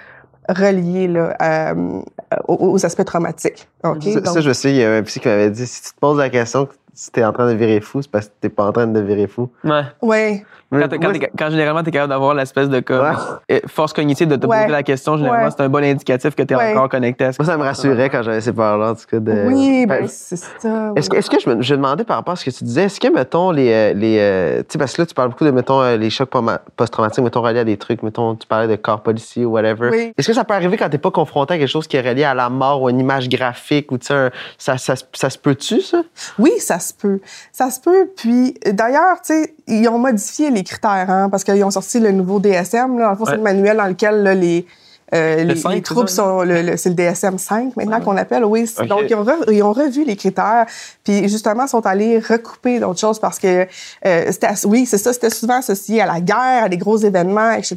[0.49, 2.01] relié là, euh,
[2.49, 3.69] aux, aux aspects traumatiques.
[3.85, 4.03] OK?
[4.03, 5.83] Ça, Donc, ça, je me souviens, il y a un psy qui m'avait dit si
[5.83, 8.33] tu te poses la question si t'es en train de virer fou, c'est parce que
[8.41, 9.49] t'es pas en train de virer fou.
[9.65, 9.83] Ouais.
[10.03, 10.45] ouais.
[10.71, 13.13] Quand, t'es- quand, t'es- quand généralement, tu es capable d'avoir l'espèce de comme, Ouais.
[13.53, 14.61] euh, force cognitive de te Ouais.
[14.63, 15.51] poser la question, généralement, Ouais.
[15.55, 16.73] c'est un bon indicatif que tu es Ouais.
[16.73, 19.21] encore connecté à ce moi, ça me rassurait quand j'avais ces peurs-là, en tout cas.
[19.21, 19.49] De...
[19.49, 20.93] oui, ben, Fait- c'est ça.
[20.97, 21.19] Est-ce que, oui.
[21.19, 22.99] est-ce que je me je me demandais par rapport à ce que tu disais, est-ce
[23.01, 23.71] que, mettons, les.
[23.71, 26.31] euh, les euh, tu sais, parce que là, tu parles beaucoup de, mettons, les chocs
[26.77, 29.91] post-traumatiques, mettons, reliés à des trucs, mettons, tu parlais de corps policier ou whatever.
[29.91, 30.13] Oui.
[30.17, 32.25] Est-ce que ça peut arriver quand t'es pas confronté à quelque chose qui est relié
[32.25, 35.05] à la mort ou à une image graphique ou, tu sais, un- ça, ça, se-
[35.13, 36.03] ça se peut-tu, ça?
[36.39, 37.21] Oui, ça se peut.
[37.53, 38.11] Ça se peut.
[38.15, 42.13] Puis, d'ailleurs, tu sais, ils ont modifié les critères, hein, parce qu'ils ont sorti le
[42.13, 42.99] nouveau DSM.
[42.99, 43.13] Là.
[43.13, 44.67] En fait, c'est le manuel dans lequel là, les,
[45.15, 46.43] euh, les, 5, les c'est troubles sont.
[46.43, 48.69] le- le- c'est le DSM 5 maintenant qu'on appelle, oui.
[48.89, 50.67] Donc, ils ont, re- ils ont revu les critères.
[51.05, 53.67] Puis, justement, sont allés recouper d'autres choses parce que,
[54.07, 54.33] euh,
[54.65, 57.77] oui, c'est ça, c'était souvent associé à la guerre, à des gros événements, etc.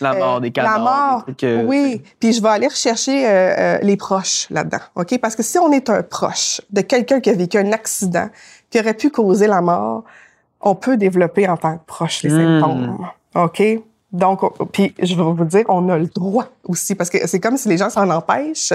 [0.00, 0.74] La mort, Euh, des cadavres.
[0.74, 2.02] La mort, euh, oui.
[2.18, 5.18] Puis je vais aller rechercher euh, euh, les proches là-dedans, OK?
[5.20, 8.28] Parce que si on est un proche de quelqu'un qui a vécu un accident
[8.70, 10.04] qui aurait pu causer la mort,
[10.60, 12.60] on peut développer en tant que proche les Hmm.
[12.60, 12.98] symptômes,
[13.36, 13.62] OK?
[14.14, 17.40] Donc, on- puis je vais vous dire, on a le droit aussi, parce que c'est
[17.40, 18.72] comme si les gens s'en empêchent,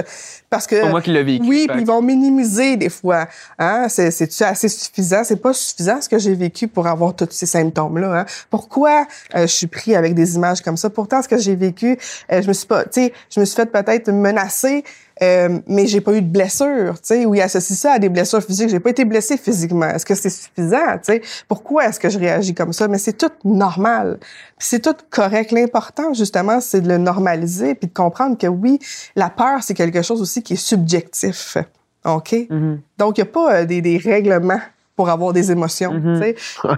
[0.50, 0.82] parce que...
[0.82, 1.44] Pas moi qui l'ai vécu.
[1.48, 3.26] Oui, puis ils vont minimiser des fois.
[3.58, 3.86] Hein?
[3.88, 5.24] C'est, c'est-tu assez suffisant?
[5.24, 8.20] C'est pas suffisant ce que j'ai vécu pour avoir tous ces symptômes-là.
[8.20, 8.26] Hein?
[8.50, 10.90] Pourquoi euh, je suis pris avec des images comme ça?
[10.90, 11.98] Pourtant, ce que j'ai vécu,
[12.30, 14.84] euh, je me suis pas, tu sais, je me suis fait peut-être menacer,
[15.22, 18.08] euh, mais j'ai pas eu de blessure, tu sais, ou il associe ça à des
[18.08, 18.70] blessures physiques.
[18.70, 19.88] J'ai pas été blessée physiquement.
[19.88, 21.22] Est-ce que c'est suffisant, tu sais?
[21.46, 22.88] Pourquoi est-ce que je réagis comme ça?
[22.88, 24.18] Mais c'est tout normal.
[24.58, 25.52] Puis c'est tout correct.
[25.52, 28.78] L'important, justement, c'est de le normaliser puis de comprendre que oui,
[29.14, 31.58] la peur, c'est quelque chose aussi qui est subjectif.
[32.04, 32.34] OK?
[32.48, 32.80] Mhm.
[32.98, 34.60] Donc, il n'y a pas euh, des, des règlements
[35.00, 36.20] pour avoir des émotions, Mhm.
[36.20, 36.36] tu sais.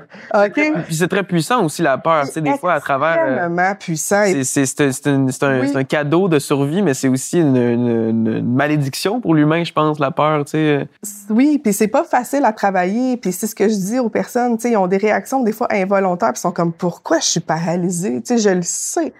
[0.46, 0.72] OK?
[0.86, 2.24] Puis c'est très puissant aussi, la peur.
[2.26, 3.18] Tu sais, des fois, à travers.
[3.18, 4.22] euh, Extrêmement puissant.
[4.44, 4.80] C'est-
[5.10, 5.72] un, un- Oui.
[5.74, 9.98] un cadeau de survie, mais c'est aussi une, une- une malédiction pour l'humain, je pense,
[9.98, 10.44] la peur.
[10.44, 10.86] Tu sais.
[11.30, 13.16] Oui, puis c'est pas facile à travailler.
[13.16, 15.50] Puis c'est ce que je dis aux personnes, tu sais, ils ont des réactions des
[15.52, 19.12] fois involontaires, puis ils sont comme pourquoi je suis paralysée, tu sais, je le sais.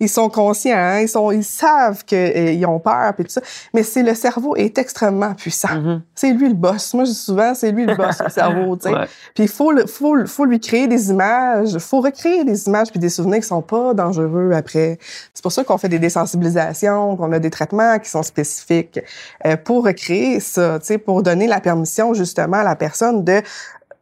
[0.00, 3.42] Ils sont conscients, hein, ils sont, ils savent qu'ils ont peur puis tout ça.
[3.74, 5.74] Mais c'est le cerveau est extrêmement puissant.
[5.74, 6.02] Mhm.
[6.14, 6.94] C'est lui le boss.
[6.94, 8.94] Moi, je dis souvent, c'est lui le boss, le cerveau, tu sais.
[9.00, 9.06] Ouais.
[9.34, 12.90] Puis il faut, le- faut, le- faut lui créer des images, faut recréer des images
[12.90, 14.98] puis des souvenirs qui sont pas dangereux après.
[15.34, 19.00] C'est pour ça qu'on fait des désensibilisations, qu'on a des traitements qui sont spécifiques
[19.46, 23.42] euh, pour recréer ça, tu sais, pour donner la permission justement à la personne de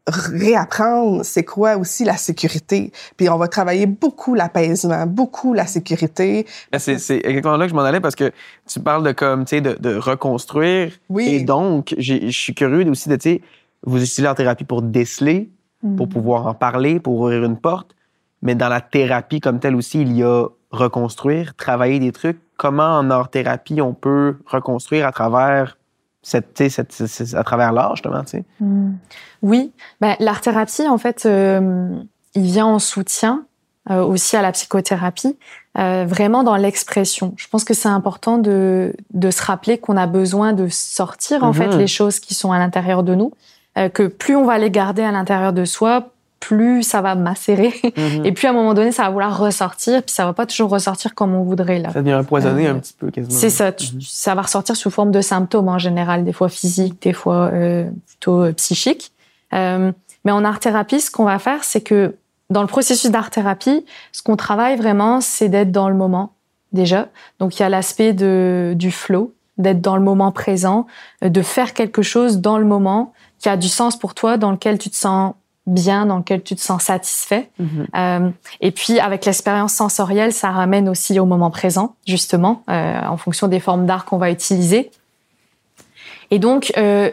[0.08, 2.92] réapprendre c'est quoi aussi la sécurité.
[3.16, 6.46] Puis on va travailler beaucoup l'apaisement, beaucoup la sécurité.
[6.78, 8.32] C'est c'est exactement là que je m'en allais parce que
[8.66, 10.92] tu parles de comme, tu sais, de, de reconstruire.
[11.08, 11.28] Oui.
[11.28, 13.42] Et donc, je suis curieux aussi de, tu sais,
[13.84, 15.50] vous utilisez la thérapie pour déceler,
[15.96, 16.12] pour Mhm.
[16.12, 17.94] pouvoir en parler, pour ouvrir une porte.
[18.42, 22.38] Mais dans la thérapie comme telle aussi, il y a reconstruire, travailler des trucs.
[22.56, 25.77] Comment en art-thérapie on peut reconstruire à travers
[26.28, 28.44] cette, à travers l'art, justement, tu sais?
[28.60, 28.92] Mm.
[29.42, 31.88] Oui, ben, l'art-thérapie, en fait, euh,
[32.34, 33.44] il vient en soutien
[33.90, 35.38] euh, aussi à la psychothérapie,
[35.78, 37.32] euh, vraiment dans l'expression.
[37.36, 41.52] Je pense que c'est important de, de se rappeler qu'on a besoin de sortir, en
[41.52, 43.32] fait, les choses qui sont à l'intérieur de nous,
[43.78, 46.10] euh, que plus on va les garder à l'intérieur de soi,
[46.40, 47.72] plus ça va macérer.
[48.24, 50.70] Et puis, à un moment donné, ça va vouloir ressortir, puis ça va pas toujours
[50.70, 51.90] ressortir comme on voudrait, là.
[51.92, 53.34] Ça devient empoisonné Euh, un petit peu, quasiment.
[53.34, 53.70] C'est ça.
[53.70, 54.00] Mhm.
[54.00, 57.88] Ça va ressortir sous forme de symptômes en général, des fois physiques, des fois euh,
[58.06, 59.12] plutôt euh, psychiques.
[59.52, 59.92] Euh,
[60.24, 62.16] mais en art-thérapie, ce qu'on va faire, c'est que
[62.50, 66.32] dans le processus d'art-thérapie, ce qu'on travaille vraiment, c'est d'être dans le moment
[66.72, 67.08] déjà.
[67.40, 70.86] Donc il y a l'aspect de du flow, d'être dans le moment présent,
[71.24, 74.50] euh, de faire quelque chose dans le moment qui a du sens pour toi, dans
[74.50, 75.34] lequel tu te sens
[75.68, 77.50] bien, dans lequel tu te sens satisfait.
[77.58, 77.86] Mhm.
[77.96, 83.16] Euh, et puis, avec l'expérience sensorielle, ça ramène aussi au moment présent, justement, euh, en
[83.16, 84.90] fonction des formes d'art qu'on va utiliser.
[86.30, 87.10] Et donc, euh,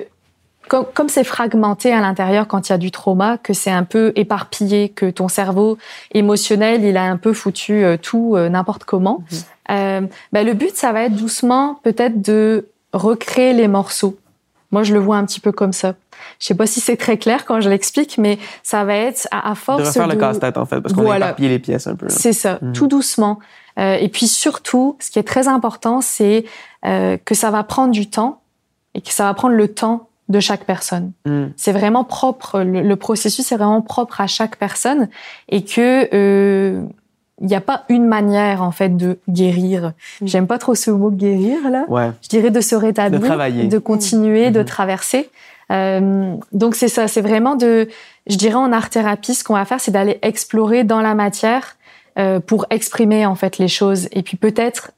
[0.67, 3.83] comme comme c'est fragmenté à l'intérieur quand il y a du trauma, que c'est un
[3.83, 5.77] peu éparpillé, que ton cerveau
[6.11, 9.23] émotionnel, il a un peu foutu tout n'importe comment,
[9.69, 14.17] ben, le but, ça va être doucement peut-être de recréer les morceaux.
[14.71, 15.93] Moi, je le vois un petit peu comme ça.
[16.39, 19.49] Je sais pas si c'est très clair quand je l'explique, mais ça va être à,
[19.49, 21.27] à De force refaire le casse-tête, en fait, parce qu'on Voilà.
[21.27, 22.07] a éparpillé les pièces un peu.
[22.09, 22.73] c'est ça, Mhm.
[22.73, 23.39] tout doucement.
[23.77, 26.45] Euh, et puis surtout, ce qui est très important, c'est
[26.85, 28.41] euh, que ça va prendre du temps
[28.93, 31.11] et que ça va prendre le temps de chaque personne.
[31.25, 31.51] Mhm.
[31.57, 35.09] C'est vraiment propre, le, le processus est vraiment propre à chaque personne
[35.49, 36.81] et que euh,
[37.41, 39.91] il n'y a pas une manière en fait de guérir.
[40.21, 40.27] Mm.
[40.27, 41.85] J'aime pas trop ce mot guérir là.
[41.89, 42.11] Ouais.
[42.21, 43.67] Je dirais de se rétablir, De travailler.
[43.67, 44.65] de continuer, de Mhm.
[44.65, 45.29] traverser.
[45.71, 47.87] Euh, donc c'est ça, c'est vraiment de,
[48.27, 51.75] je dirais en art thérapie, ce qu'on va faire, c'est d'aller explorer dans la matière
[52.17, 54.91] euh, pour exprimer en fait les choses et puis peut-être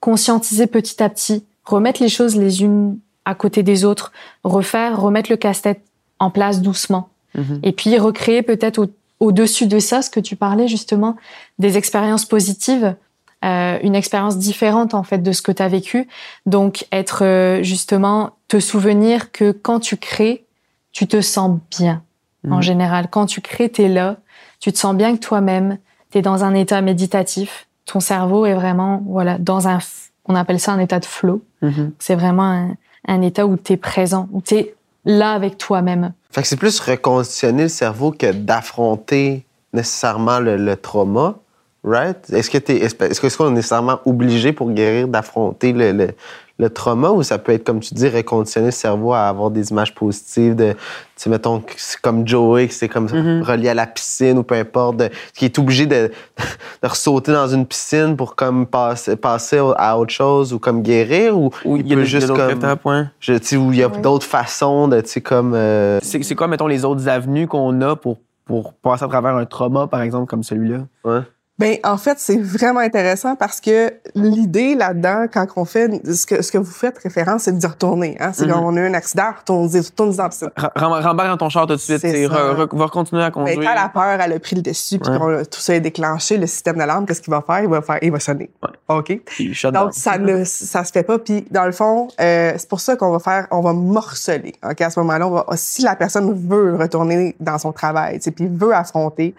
[0.00, 5.30] conscientiser petit à petit, remettre les choses les unes à côté des autres, refaire, remettre
[5.30, 5.80] le casse-tête
[6.18, 7.60] en place doucement Mhm.
[7.62, 8.90] et puis recréer peut-être au-
[9.26, 11.16] au-dessus de ça ce que tu parlais justement
[11.58, 12.96] des expériences positives
[13.44, 16.06] euh, une expérience différente en fait de ce que tu as vécu.
[16.46, 20.44] Donc être euh, justement te souvenir que quand tu crées
[20.92, 22.02] tu te sens bien
[22.50, 22.62] en Mhm.
[22.62, 23.08] général.
[23.10, 24.16] Quand tu crées tu es là
[24.60, 25.78] tu te sens bien que toi-même
[26.10, 27.66] tu es dans un état méditatif.
[27.86, 29.78] Ton cerveau est vraiment voilà dans un
[30.26, 31.42] on appelle ça un état de flow.
[31.62, 31.92] Mhm.
[31.98, 32.76] c'est vraiment un,
[33.08, 36.56] un état où tu es présent où tu es là avec toi-même Fait que c'est
[36.56, 41.36] plus reconditionner le cerveau que d'affronter nécessairement le, trauma,
[41.84, 42.18] right?
[42.30, 46.08] Est-ce que t'es, est-ce qu'on est nécessairement obligé pour guérir d'affronter le, le,
[46.58, 49.70] le trauma ou ça peut être, comme tu dis, reconditionner le cerveau à avoir des
[49.70, 50.78] images positives de, tu
[51.16, 53.42] sais, mettons, que c'est comme Joey, qui c'est comme Mhm.
[53.42, 56.10] relié à la piscine ou peu importe, de- qui est obligé de,
[56.82, 61.36] de ressauter dans une piscine pour comme passer, passer à autre chose ou comme guérir
[61.38, 63.04] ou Ou il y a peut juste comme- étapes, ouais.
[63.20, 64.00] je, tu sais, où il y a Ouais.
[64.00, 65.54] d'autres façons de, tu sais, comme...
[65.54, 69.34] euh, C'est c'est quoi, mettons, les autres avenues qu'on a pour, pour passer à travers
[69.36, 70.78] un trauma, par exemple, comme celui-là?
[71.04, 71.20] ouais.
[71.62, 76.42] Ben, en fait, c'est vraiment intéressant parce que l'idée là-dedans, quand on fait ce que,
[76.42, 78.16] ce que vous faites référence, c'est d'y retourner.
[78.20, 78.32] Hein?
[78.34, 80.50] C'est quand on a eu un accident, retourne, retourne dans la piscine.
[80.56, 81.98] Ra- rem- Rembarque dans ton char tout de suite.
[81.98, 82.08] Ça.
[82.08, 83.60] re- re- va continuer à Ben, conduire.
[83.60, 85.44] quand la peur, elle a pris le dessus, puis Ouais.
[85.46, 87.60] tout ça est déclenché, le système d'alarme, qu'est-ce qu'il va faire?
[87.62, 88.50] Il va faire, il va sonner.
[88.88, 89.20] OK?
[89.52, 89.84] Shut down.
[89.84, 91.18] Donc, ça ne ça se fait pas.
[91.18, 94.54] Puis, dans le fond, euh, c'est pour ça qu'on va faire, on va morceler.
[94.68, 94.80] OK?
[94.80, 98.74] À ce moment-là, on va, si la personne veut retourner dans son travail, puis veut
[98.74, 99.34] affronter,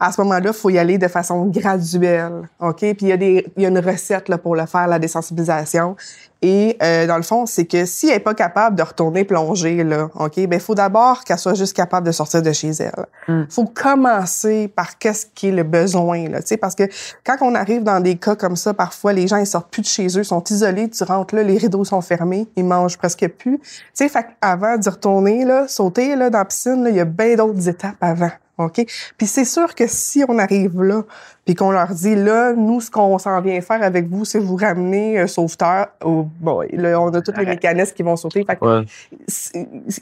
[0.00, 2.48] à ce moment-là, il faut y aller de façon graduelle.
[2.58, 2.78] OK?
[2.78, 4.98] Puis, il y a, des, il y a une recette là, pour le faire, la
[4.98, 5.94] désensibilisation.
[6.42, 9.84] Et euh, dans le fond, c'est que si elle n'est pas capable de retourner plonger,
[9.84, 13.04] là, OK, ben il faut d'abord qu'elle soit juste capable de sortir de chez elle.
[13.28, 13.44] Mm.
[13.50, 16.84] faut commencer par qu'est-ce qui est le besoin, là, tu sais, parce que
[17.24, 19.86] quand on arrive dans des cas comme ça, parfois, les gens, ils sortent plus de
[19.86, 23.58] chez eux, sont isolés, tu rentres là, les rideaux sont fermés, ils mangent presque plus.
[23.94, 24.10] Tu sais,
[24.40, 27.68] avant d'y retourner, là, sauter, là, dans la piscine, là, il y a bien d'autres
[27.68, 28.30] étapes avant.
[28.66, 28.84] OK?
[29.16, 31.02] Puis c'est sûr que si on arrive là,
[31.44, 34.56] puis qu'on leur dit, là, nous, ce qu'on s'en vient faire avec vous, c'est vous
[34.56, 35.88] ramener un sauveteur.
[36.04, 38.44] Au, bon, là, on a tous les mécanismes qui vont sauter.
[38.44, 38.86] Fait que Ouais.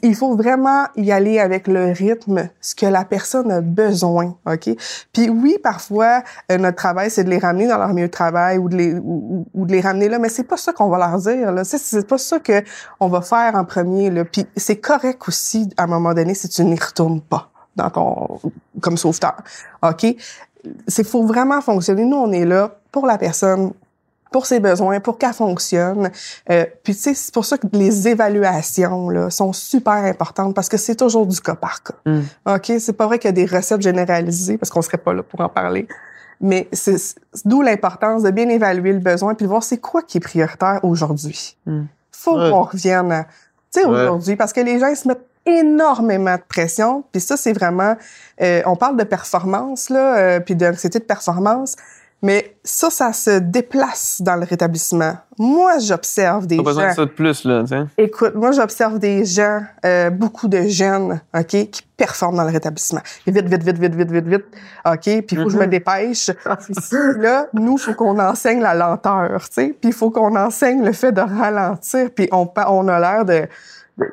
[0.03, 4.69] il faut vraiment y aller avec le rythme, ce que la personne a besoin, OK?
[5.13, 8.57] Puis oui, parfois, euh, notre travail, c'est de les ramener dans leur milieu de travail
[8.57, 11.17] ou de les, ou, de les ramener là, mais c'est pas ça qu'on va leur
[11.17, 11.63] dire, là.
[11.63, 12.61] C'est, pas ça que
[12.99, 14.25] on va faire en premier, là.
[14.25, 18.39] Puis c'est correct aussi, à un moment donné, si tu n'y retournes pas dans ton,
[18.81, 19.35] comme sauveteur,
[19.81, 20.05] OK?
[20.87, 22.03] C'est, faut vraiment fonctionner.
[22.05, 23.71] Nous, on est là pour la personne,
[24.31, 26.11] pour ses besoins, pour qu'elle fonctionne.
[26.49, 30.69] Euh, puis tu sais, c'est pour ça que les évaluations là, sont super importantes parce
[30.69, 31.93] que c'est toujours du cas par cas.
[32.05, 32.19] Mm.
[32.47, 35.23] OK, c'est pas vrai qu'il y a des recettes généralisées parce qu'on serait pas là
[35.23, 35.87] pour en parler.
[36.41, 40.01] Mais c'est c'est- d'où l'importance de bien évaluer le besoin puis de voir c'est quoi
[40.01, 41.57] qui est prioritaire aujourd'hui.
[41.65, 41.83] Mm.
[42.11, 42.49] Faut Ouais.
[42.51, 43.23] qu'on revienne à
[43.71, 44.01] tu sais Ouais.
[44.03, 47.95] aujourd'hui parce que les gens ils se mettent énormément de pression puis ça c'est vraiment
[48.41, 51.75] euh, on parle de performance là euh, puis d'anxiété de performance
[52.21, 55.13] mais ça ça se déplace dans le rétablissement.
[55.37, 57.83] Moi j'observe des Pas besoin gens de ça de plus, là, sais.
[57.97, 62.99] Écoute, moi, j'observe des gens, euh, beaucoup de jeunes, OK, qui performent dans le rétablissement.
[63.25, 64.45] Et vite, vite, vite, vite, vite, vite, vite,
[64.85, 65.69] OK, puis il faut que je me Mhm.
[65.69, 66.29] dépêche.
[66.69, 70.35] Ici, là, nous, il faut qu'on enseigne la lenteur, tu sais, puis il faut qu'on
[70.35, 73.47] enseigne le fait de ralentir, puis on, on a l'air de...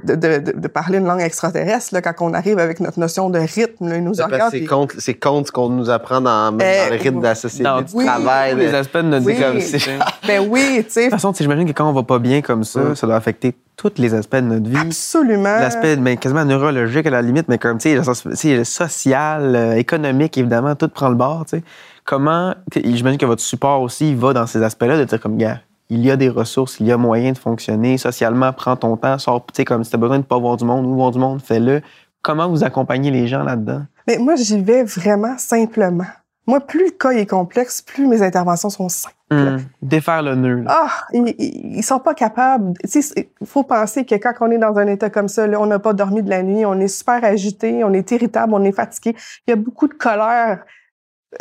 [0.04, 3.30] De, de, de, de parler une langue extraterrestre là, quand on arrive avec notre notion
[3.30, 3.88] de rythme.
[3.88, 6.94] Là, nous que C'est contre, c'est contre ce qu'on nous apprend dans, même Eh, dans
[6.96, 8.54] le rythme de la société Dans du oui, travail.
[8.54, 9.34] De- les aspects de notre Oui.
[9.34, 9.76] vie comme ça.
[9.78, 9.82] De
[10.26, 12.80] Ben oui, tu sais, toute façon, j'imagine que quand on va pas bien comme ça,
[12.80, 12.96] Mm.
[12.96, 14.76] ça doit affecter tous les aspects de notre vie.
[14.76, 15.42] absolument.
[15.44, 18.56] L'aspect ben, quasiment neurologique à la limite, mais comme, tu sais, le sens- tu sais,
[18.56, 21.62] le social, euh, économique, évidemment, tout prend le bord, tu sais.
[22.04, 25.58] Comment, j'imagine que votre support aussi il va dans ces aspects-là, de dire comme, gars,
[25.88, 29.18] il y a des ressources, il y a moyen de fonctionner socialement, prends ton temps,
[29.18, 31.18] sors, tu sais, comme si t'as besoin de pas voir du monde ou voir du
[31.18, 31.80] monde, fais-le.
[32.22, 33.82] Comment vous accompagnez les gens là-dedans?
[34.08, 36.06] Mais moi, j'y vais vraiment simplement.
[36.48, 39.14] Moi, plus le cas est complexe, plus mes interventions sont simples.
[39.32, 40.62] Hum, Défaire le nœud.
[40.62, 40.70] là.
[40.82, 42.74] Ah, ils, ils sont pas capables.
[42.88, 45.60] Tu sais, il faut penser que quand on est dans un état comme ça, là,
[45.60, 48.62] on n'a pas dormi de la nuit, on est super agité, on est irritable, on
[48.62, 49.16] est fatigué.
[49.46, 50.64] Il y a beaucoup de colère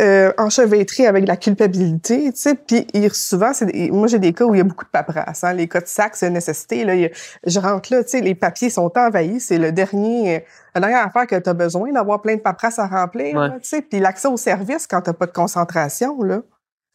[0.02, 2.56] euh, enchevêtrés avec la culpabilité, tu sais.
[2.56, 5.44] Puis souvent, c'est des- moi j'ai des cas où il y a beaucoup de paperasse.
[5.44, 6.84] Hein, les cas de sac, c'est une nécessité.
[6.84, 7.10] Là, a-
[7.46, 9.40] je rentre là, tu sais, les papiers sont envahis.
[9.40, 12.88] C'est le dernier, la dernière affaire que tu as besoin d'avoir plein de paperasse à
[12.88, 13.36] remplir.
[13.36, 13.50] Ouais.
[13.62, 13.82] tu sais.
[13.82, 16.42] Puis l'accès au service quand t'as pas de concentration, là.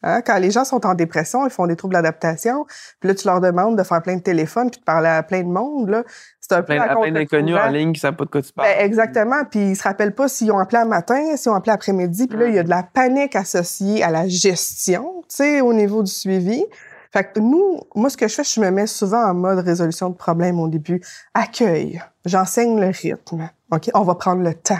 [0.03, 2.65] Hein, quand les gens sont en dépression, ils font des troubles d'adaptation,
[2.99, 5.41] puis là, tu leur demandes de faire plein de téléphones puis de parler à plein
[5.41, 6.03] de monde, là.
[6.39, 8.41] C'est un peu Plein, à à plein d'inconnus en ligne qui savent pas de quoi
[8.41, 8.67] tu parles.
[8.67, 9.45] Ben, exactement.
[9.49, 12.27] Puis ils se rappellent pas s'ils ont appelé à matin, s'ils ont appelé après-midi.
[12.27, 15.71] Puis là, il y a de la panique associée à la gestion, tu sais, au
[15.71, 16.65] niveau du suivi.
[17.13, 20.09] Fait que nous, moi, ce que je fais, je me mets souvent en mode résolution
[20.09, 21.01] de problème au début.
[21.33, 22.01] Accueil.
[22.25, 23.49] J'enseigne le rythme.
[23.71, 23.89] OK?
[23.93, 24.79] On va prendre le temps.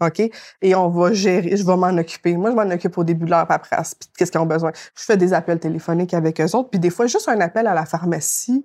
[0.00, 0.22] OK?
[0.62, 2.36] Et on va gérer, je vais m'en occuper.
[2.36, 3.94] Moi, je m'en occupe au début de leur paperasse.
[3.94, 4.72] Puis qu'est-ce qu'ils ont besoin?
[4.94, 6.70] Je fais des appels téléphoniques avec eux autres.
[6.70, 8.64] Puis des fois, juste un appel à la pharmacie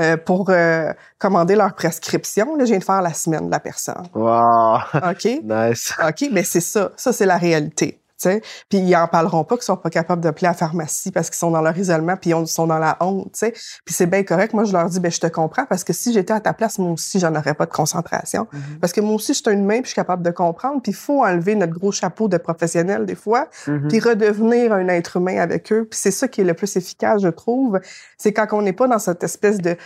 [0.00, 2.56] euh, pour euh, commander leur prescription.
[2.56, 4.02] Là, je viens de faire la semaine de la personne.
[4.14, 4.78] Wow!
[4.94, 5.24] OK?
[5.44, 5.94] Nice.
[6.02, 6.90] OK, mais c'est ça.
[6.96, 8.00] Ça, c'est la réalité.
[8.28, 8.40] Sais.
[8.68, 11.38] Puis ils en parleront pas qu'ils sont pas capables d'appeler à la pharmacie parce qu'ils
[11.38, 13.32] sont dans leur isolement puis ils sont dans la honte.
[13.32, 13.52] tu sais.
[13.84, 14.52] Puis c'est bien correct.
[14.54, 16.78] Moi, je leur dis, ben je te comprends parce que si j'étais à ta place,
[16.78, 18.46] moi aussi, j'en aurais pas de concentration.
[18.80, 20.80] Parce que moi aussi, je suis une main puis je suis capable de comprendre.
[20.82, 23.88] Puis il faut enlever notre gros chapeau de professionnel des fois Mhm.
[23.88, 25.86] puis redevenir un être humain avec eux.
[25.90, 27.80] Puis c'est ça qui est le plus efficace, je trouve.
[28.18, 29.76] C'est quand on n'est pas dans cette espèce de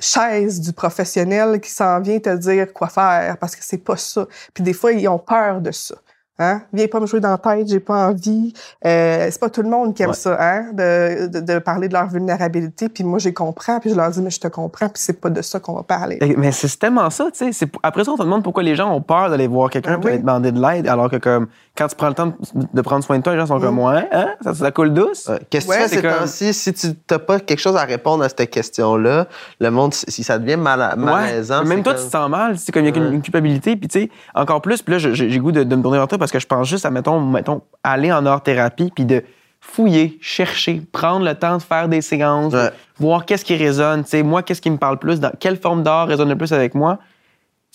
[0.00, 4.26] chaise du professionnel qui s'en vient te dire quoi faire, parce que c'est pas ça.
[4.54, 5.96] Puis des fois, ils ont peur de ça.
[6.38, 6.62] Hein?
[6.72, 8.52] Viens pas me jouer dans la tête, j'ai pas envie.
[8.86, 10.14] Euh, c'est pas tout le monde qui aime Ouais.
[10.14, 10.72] ça, hein?
[10.72, 12.88] De, de, de parler de leur vulnérabilité.
[12.88, 15.30] Puis moi, j'ai comprends, puis je leur dis, mais je te comprends, puis c'est pas
[15.30, 16.18] de ça qu'on va parler.
[16.36, 17.66] Mais c'est tellement ça, tu sais.
[17.82, 20.10] Après ça, on te demande pourquoi les gens ont peur d'aller voir quelqu'un Ben pour
[20.10, 20.18] oui.
[20.18, 21.48] demander de l'aide, alors que comme
[21.78, 22.32] quand tu prends le temps
[22.74, 23.62] de, prendre soin de toi, les gens sont Mm.
[23.62, 25.26] comme ouais, hein, ça, ça coule douce?
[25.28, 25.38] Ouais.
[25.48, 26.52] Qu'est-ce que Ouais, tu fais c'est ces comme- temps-ci?
[26.52, 29.26] Si tu n'as pas quelque chose à répondre à cette question-là,
[29.60, 31.64] le monde, si ça devient mal, malaisant.
[31.64, 33.14] Même c'est toi, comme- tu te sens mal, c'est comme il y a une, Ouais.
[33.14, 35.98] une culpabilité, puis tu sais, encore plus, puis là, j'ai goût de, de me tourner
[35.98, 39.04] vers toi parce que je pense juste à, mettons, mettons aller en art thérapie, puis
[39.04, 39.22] de
[39.60, 42.70] fouiller, chercher, prendre le temps de faire des séances, Ouais.
[42.98, 45.82] voir qu'est-ce qui résonne, tu sais, moi, qu'est-ce qui me parle plus, dans quelle forme
[45.82, 46.98] d'art résonne le plus avec moi.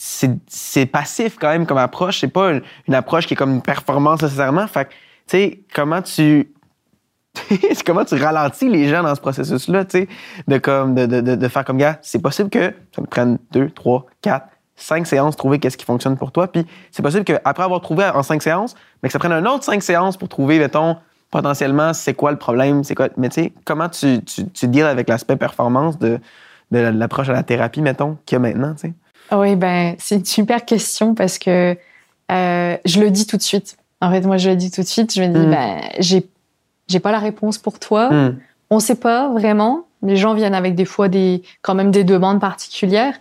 [0.06, 2.52] C'est passif quand même comme approche, c'est pas
[2.88, 4.68] une, approche qui est comme une performance nécessairement.
[4.68, 4.96] Fait que, tu
[5.28, 6.46] sais, comment tu
[8.22, 10.08] ralentis les gens dans ce processus-là, tu sais,
[10.48, 14.48] de, comme, de, faire comme gars, c'est possible que ça te prenne deux, trois, quatre,
[14.76, 16.48] cinq séances, trouver qu'est-ce qui fonctionne pour toi.
[16.52, 19.63] Puis c'est possible qu'après avoir trouvé en cinq séances, mais que ça prenne un autre
[19.63, 20.98] cinq séances pour trouver, mettons,
[21.32, 23.08] potentiellement, c'est quoi le problème, c'est quoi.
[23.16, 26.20] Mais tu sais, comment tu, tu, tu deals avec l'aspect performance de,
[26.72, 28.94] de l'approche à la thérapie, mettons, qu'il y a maintenant, tu sais?
[29.39, 31.78] Oui, ben, c'est une super question parce que
[32.32, 33.78] euh, je le dis tout de suite.
[34.02, 35.13] En fait, moi, je le dis tout de suite.
[35.13, 35.52] Je me dis, Mm.
[35.52, 36.26] ben, j'ai,
[36.88, 38.10] j'ai pas la réponse pour toi.
[38.12, 38.38] Hmm.
[38.69, 39.86] On sait pas vraiment.
[40.02, 43.15] Les gens viennent avec des fois des, quand même des demandes particulières.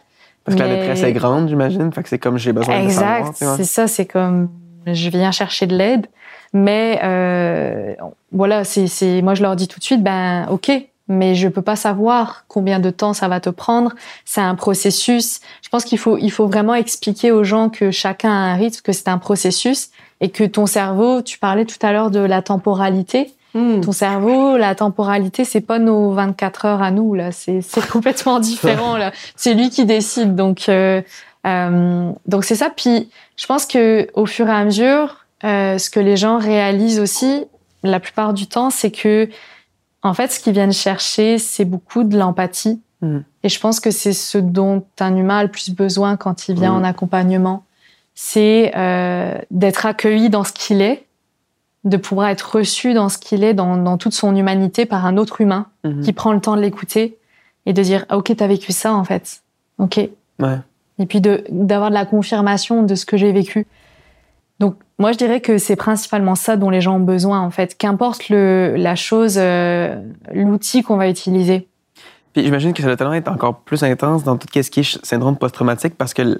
[0.45, 1.93] Parce que la détresse est grande, j'imagine.
[1.93, 3.57] Fait que c'est comme j'ai besoin de Exact, sais, ouais.
[3.57, 4.49] c'est ça, c'est comme
[4.87, 6.07] je viens chercher de l'aide,
[6.53, 7.95] mais euh,
[8.33, 10.73] voilà, c'est, c'est, moi je leur dis tout de suite, ben ok,
[11.13, 13.93] mais je peux pas savoir combien de temps ça va te prendre.
[14.25, 15.41] C'est un processus.
[15.63, 18.81] Je pense qu'il faut, il faut vraiment expliquer aux gens que chacun a un rythme,
[18.83, 22.43] que c'est un processus et que ton cerveau, tu parlais tout à l'heure de la
[22.43, 23.33] temporalité.
[23.55, 23.81] Hmm.
[23.81, 28.41] Ton cerveau, la temporalité, c'est pas nos 24 heures à nous là, c'est c'est complètement
[28.41, 29.13] différent là.
[29.37, 30.35] C'est lui qui décide.
[30.35, 31.03] Donc euh,
[31.47, 32.71] euh, donc c'est ça.
[32.75, 37.01] Puis je pense que au fur et à mesure, euh, ce que les gens réalisent
[37.01, 37.45] aussi,
[37.83, 39.29] la plupart du temps, c'est que
[40.03, 42.81] en fait, ce qu'ils viennent chercher, c'est beaucoup de l'empathie.
[43.03, 43.25] Mhm.
[43.43, 46.55] Et je pense que c'est ce dont un humain a le plus besoin quand il
[46.57, 46.79] vient Mhm.
[46.81, 47.65] en accompagnement,
[48.15, 51.07] c'est euh, d'être accueilli dans ce qu'il est,
[51.85, 55.17] de pouvoir être reçu dans ce qu'il est, dans, dans toute son humanité par un
[55.17, 56.03] autre humain Mhm.
[56.03, 57.17] qui prend le temps de l'écouter
[57.67, 59.43] et de dire ah, ok t'as vécu ça en fait
[59.79, 60.09] ok
[60.41, 60.59] Ouais.
[60.99, 63.67] et puis de d'avoir de la confirmation de ce que j'ai vécu
[64.63, 67.77] donc moi je dirais que c'est principalement ça dont les gens ont besoin en fait.
[67.77, 70.01] Qu'importe le la chose euh,
[70.33, 71.67] l'outil qu'on va utiliser.
[72.33, 75.37] Puis j'imagine que doit tellement être encore plus intense dans tout ce qui est syndrome
[75.37, 76.39] post-traumatique parce que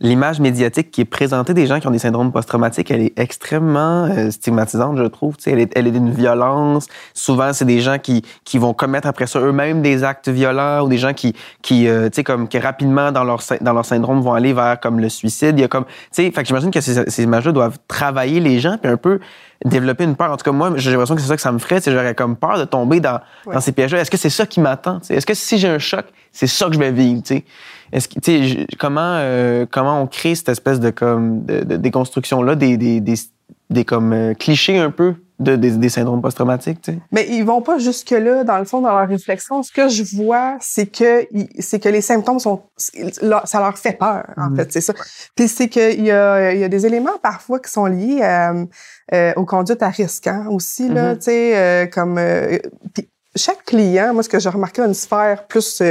[0.00, 4.04] l'image médiatique qui est présentée des gens qui ont des syndromes post-traumatiques, elle est extrêmement
[4.04, 5.36] euh, stigmatisante, je trouve.
[5.36, 6.86] Tu sais, elle, est, elle est d'une violence.
[7.14, 10.88] Souvent, c'est des gens qui, qui vont commettre après ça eux-mêmes des actes violents ou
[10.88, 14.20] des gens qui, qui euh, tu sais, comme, qui rapidement, dans leur, dans leur syndrome,
[14.20, 15.54] vont aller vers comme le suicide.
[15.58, 18.40] Il y a comme, tu sais, fait que j'imagine que ces, ces images-là doivent travailler
[18.40, 19.20] les gens puis un peu
[19.64, 20.30] développer une peur.
[20.32, 21.80] En tout cas, moi, j'ai l'impression que c'est ça que ça me ferait.
[21.86, 23.54] J'aurais comme peur de tomber dans, Ouais.
[23.54, 24.00] dans ces pièges-là.
[24.00, 24.98] Est-ce que c'est ça qui m'attend?
[25.08, 27.22] Est-ce que si j'ai un choc, c'est ça que je vais vivre?
[27.22, 27.44] tu sais?
[27.92, 32.54] Est-ce que, tu comment, euh, comment on crée cette espèce de, comme, de, de déconstruction-là,
[32.54, 33.14] des, des, des,
[33.70, 36.98] des comme, euh, clichés un peu de, des, des syndromes post-traumatiques, tu sais?
[37.10, 39.62] Mais ils vont pas jusque là dans le fond dans leur réflexion.
[39.64, 41.26] Ce que je vois, c'est que
[41.58, 44.56] c'est que les symptômes sont ça leur fait peur en Mhm.
[44.56, 44.94] fait, c'est ça.
[45.34, 48.64] Puis c'est qu'il y a il y a des éléments parfois qui sont liés euh,
[49.12, 51.18] euh, aux conduites à risque hein, aussi là, Mhm.
[51.18, 52.58] tu sais euh, comme euh,
[53.34, 55.82] chaque client, moi ce que j'ai remarqué a une sphère plus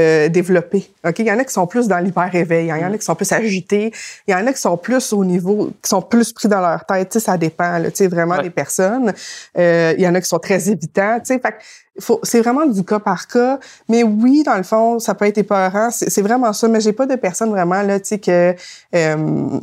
[0.00, 0.90] euh, développée.
[1.06, 2.98] OK, il y en a qui sont plus dans l'hyper réveil, il y en a
[2.98, 3.92] qui sont plus agités,
[4.26, 6.84] il y en a qui sont plus au niveau qui sont plus pris dans leur
[6.86, 8.42] tête, tu sais ça dépend là, vraiment Ouais.
[8.42, 9.12] des personnes.
[9.58, 11.54] Euh, il y en a qui sont très évitants, fait
[12.22, 15.90] c'est vraiment du cas par cas, mais oui dans le fond, ça peut être épeurant,
[15.90, 18.54] c'est c'est vraiment ça, mais j'ai pas de personne vraiment là, tu sais que
[18.94, 19.60] euh,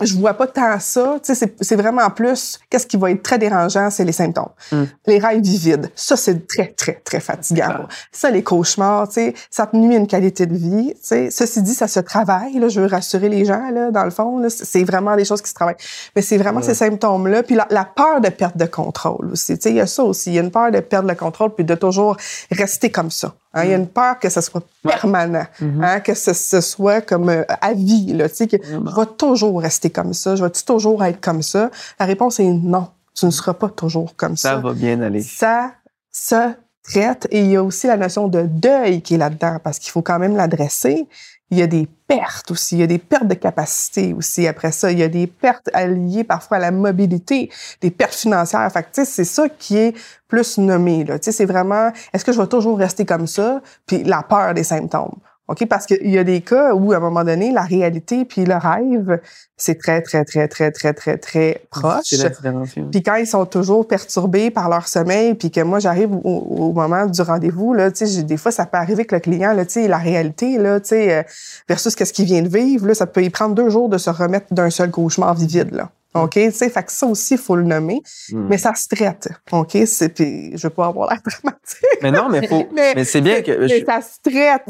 [0.00, 1.16] je vois pas tant ça.
[1.22, 2.58] Tu sais, c'est- vraiment plus.
[2.70, 4.48] Qu'est-ce qui va être très dérangeant, c'est les symptômes.
[4.72, 4.82] Mm.
[5.06, 5.90] Les rêves vivides.
[5.94, 7.86] Ça, c'est très, très, très fatigant.
[8.12, 10.92] Ça, les cauchemars, tu sais, ça te nuit à une qualité de vie.
[10.94, 12.54] Tu sais, ceci dit, ça se travaille.
[12.58, 13.70] Là, je veux rassurer les gens.
[13.70, 15.76] Là, dans le fond, c'est vraiment des choses qui se travaillent.
[16.16, 17.42] Mais c'est vraiment ces symptômes-là.
[17.42, 19.56] Puis la, la peur de perte de contrôle aussi.
[19.56, 20.30] Tu sais, il y a ça aussi.
[20.30, 22.16] Il y a une peur de perdre le contrôle puis de toujours
[22.50, 23.34] rester comme ça.
[23.54, 23.64] Hein.
[23.64, 24.92] Il y a une peur que ça soit Ouais.
[24.92, 25.82] permanent, Mhm.
[25.84, 28.12] hein, que ce, ce soit comme euh, à vie.
[28.12, 30.36] Là, tu sais, que je vais toujours rester comme ça.
[30.36, 31.70] Je vais-tu toujours être comme ça?
[31.98, 32.88] La réponse est non.
[33.14, 34.56] Tu ne seras pas toujours comme Ça ça.
[34.58, 35.22] va bien aller.
[35.22, 35.72] Ça
[36.12, 36.52] se
[36.94, 40.02] Et il y a aussi la notion de deuil qui est là-dedans parce qu'il faut
[40.02, 41.06] quand même l'adresser.
[41.50, 42.76] Il y a des pertes aussi.
[42.76, 44.46] Il y a des pertes de capacité aussi.
[44.46, 47.50] Après ça, il y a des pertes liées parfois à la mobilité,
[47.80, 48.70] des pertes financières.
[48.72, 49.96] Fait c'est ça qui est
[50.28, 51.18] plus nommé, là.
[51.20, 53.60] C'est vraiment, est-ce que je vais toujours rester comme ça?
[53.86, 55.16] Puis la peur des symptômes.
[55.48, 55.66] OK?
[55.66, 58.54] Parce qu'il y a des cas où, à un moment donné, la réalité puis le
[58.54, 59.18] rêve,
[59.56, 62.04] c'est très, très, très, très, très, très, très proche.
[62.04, 62.88] C'est la différenciation.
[62.90, 66.72] Puis quand ils sont toujours perturbés par leur sommeil, puis que moi j'arrive au, au
[66.72, 69.64] moment du rendez-vous là, tu sais, des fois ça peut arriver que le client là,
[69.64, 71.22] tu sais, la réalité là, tu sais, euh,
[71.68, 74.10] versus qu'est-ce qu'il vient de vivre là, ça peut y prendre deux jours de se
[74.10, 75.90] remettre d'un seul cauchemar vivide là.
[76.14, 78.00] OK, tu sais, fait que ça aussi il faut le nommer,
[78.32, 78.46] Mm.
[78.48, 79.28] mais ça se traite.
[79.52, 81.84] OK, c'est puis je veux pas avoir l'air dramatique.
[82.02, 82.66] Mais non, mais faut.
[82.74, 83.52] Mais- Mais c'est bien que.
[83.58, 84.62] Mais je- ça se traite.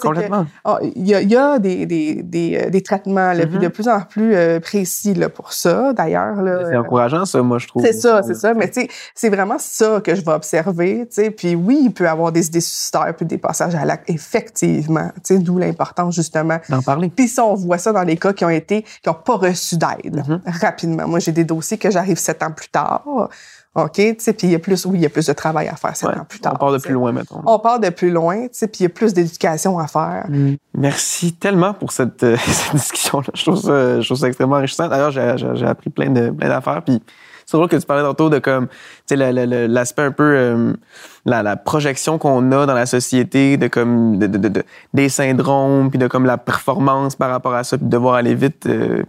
[0.00, 0.46] Complètement.
[0.64, 3.58] ah, Il y a, il y a des, des, des, euh, des traitements là, Mhm.
[3.58, 6.40] de plus en plus euh, précis là, pour ça, d'ailleurs.
[6.42, 6.64] là.
[6.70, 7.82] C'est encourageant, ça, moi, je trouve.
[7.84, 8.54] C'est ça, c'est ça.
[8.54, 11.06] Mais tu sais, c'est vraiment ça que je vais observer.
[11.08, 12.60] Tu sais, puis oui, il peut y avoir des idées
[13.16, 15.10] puis des passages à l'acte, effectivement.
[15.16, 16.58] Tu sais, d'où l'importance justement.
[16.68, 17.10] D'en parler.
[17.14, 19.76] Puis ça, on voit ça dans les cas qui ont été, qui n'ont pas reçu
[19.76, 20.40] d'aide Mhm.
[20.60, 21.06] Rapidement.
[21.06, 23.04] Moi, j'ai des dossiers que j'arrive sept ans plus tard.
[23.76, 25.66] OK, tu sais, puis il y a plus, oui, il y a plus de travail
[25.66, 26.52] à faire sept Ouais, ans plus tard.
[26.54, 27.42] On part de plus loin, mettons.
[27.44, 30.26] On part de plus loin, tu sais, puis il y a plus d'éducation à faire.
[30.74, 33.26] Merci tellement pour cette, euh, cette discussion-là.
[33.34, 34.86] Je trouve ça, je trouve ça extrêmement enrichissant.
[34.88, 36.82] D'ailleurs, j'ai, appris plein de plein d'affaires.
[36.84, 37.02] Puis
[37.46, 38.68] c'est drôle que tu parlais tantôt de comme,
[39.06, 40.72] tu sais, l'aspect un peu, euh,
[41.24, 45.90] la, projection qu'on a dans la société de comme, de, de- de- de- des syndromes,
[45.90, 49.02] puis de comme la performance par rapport à ça, puis devoir aller vite, euh,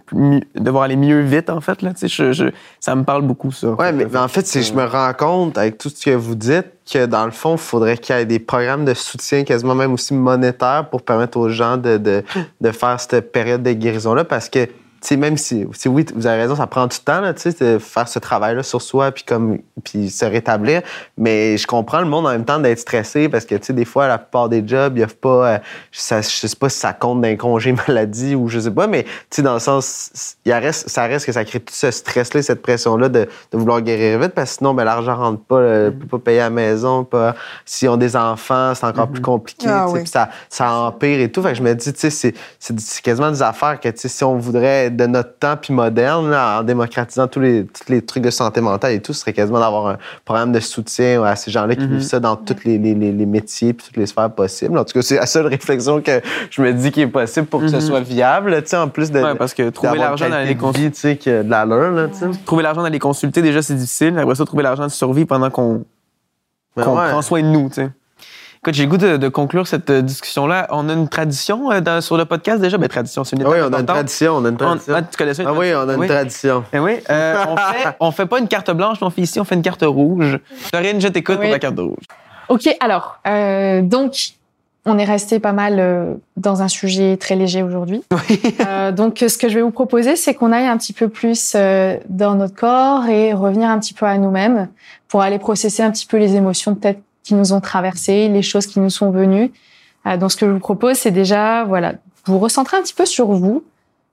[0.55, 1.93] devoir aller mieux vite en fait là.
[1.93, 3.69] Tu sais, ça me parle beaucoup ça.
[3.69, 6.67] Ouais, mais, en fait, c'est je me rends compte avec tout ce que vous dites
[6.91, 9.93] que dans le fond, il faudrait qu'il y ait des programmes de soutien, quasiment même
[9.93, 12.23] aussi monétaires, pour permettre aux gens de, de,
[12.61, 14.23] de faire cette période de guérison-là.
[14.23, 14.67] Parce que,
[15.01, 18.07] sais, même si, si oui, vous avez raison, ça prend du temps, là, de faire
[18.07, 20.81] ce travail-là sur soi, puis comme, puis se rétablir.
[21.17, 23.85] Mais je comprends le monde en même temps d'être stressé parce que, tu sais, des
[23.85, 25.57] fois, la plupart des jobs, il y a pas, euh,
[25.91, 29.03] ça, je sais pas si ça compte d'un congé maladie ou je sais pas, mais,
[29.03, 32.41] tu sais, dans le sens, il reste, ça reste que ça crée tout ce stress-là,
[32.41, 35.91] cette pression-là de, de vouloir guérir vite parce que sinon, ben, l'argent rentre pas, euh,
[35.91, 37.35] peut pas payer à la maison, pas,
[37.65, 40.05] s'ils ont des enfants, c'est encore plus compliqué, Ah oui.
[40.07, 41.41] ça, ça empire et tout.
[41.41, 44.23] Fait que je me dis, tu sais, c'est, quasiment des affaires que, tu sais, si
[44.23, 48.23] on voudrait de notre temps puis moderne, là, en démocratisant tous les, tous les trucs
[48.23, 51.51] de santé mentale et tout, ce serait quasiment d'avoir un programme de soutien à ces
[51.51, 51.91] gens-là qui Mhm.
[51.97, 54.77] vivent ça dans tous les, les, les, les métiers puis toutes les sphères possibles.
[54.77, 57.61] En tout cas, c'est la seule réflexion que je me dis qui est possible pour
[57.61, 57.81] que ce Mhm.
[57.81, 59.19] soit viable, tu sais, en plus de.
[59.21, 61.91] Ouais, parce que trouver l'argent dans les de cons- vie, tu sais, que de l'allure,
[61.91, 62.25] là, tu sais.
[62.45, 64.17] trouver l'argent d'aller consulter déjà c'est difficile.
[64.19, 65.83] Après ça, trouver l'argent de survie pendant qu'on
[66.75, 67.09] Ben ouais.
[67.09, 67.89] prend soin de nous, tu sais.
[68.65, 70.65] Écoute, j'ai le goût de, de conclure cette euh, discussion-là.
[70.71, 72.79] On a une tradition euh, dans- sur le podcast déjà?
[72.79, 74.57] Ben, tradition, c'est une Ah étape oui, on a une tradition, on a une On-
[74.57, 74.93] tradition.
[74.97, 75.43] ah, tu connais ça?
[75.43, 76.07] une Ah oui, on a une oui.
[76.07, 76.63] tradition.
[76.73, 79.39] Eh oui, euh, on, fait, on fait pas une carte blanche, mais on fait ici,
[79.39, 80.39] on fait une carte rouge.
[80.73, 81.45] Dorine, je t'écoute Oui.
[81.45, 82.05] pour la carte rouge.
[82.49, 84.13] Ok, alors, euh, donc,
[84.87, 88.03] on est resté pas mal euh, dans un sujet très léger aujourd'hui.
[88.65, 91.53] Euh, donc, ce que je vais vous proposer, c'est qu'on aille un petit peu plus
[91.55, 94.69] euh, dans notre corps et revenir un petit peu à nous-mêmes
[95.07, 98.67] pour aller processer un petit peu les émotions peut-être qui nous ont traversées, les choses
[98.67, 99.51] qui nous sont venues.
[100.07, 101.93] Euh, donc, ce que je vous propose, c'est déjà, voilà,
[102.25, 103.63] vous recentrer un petit peu sur vous.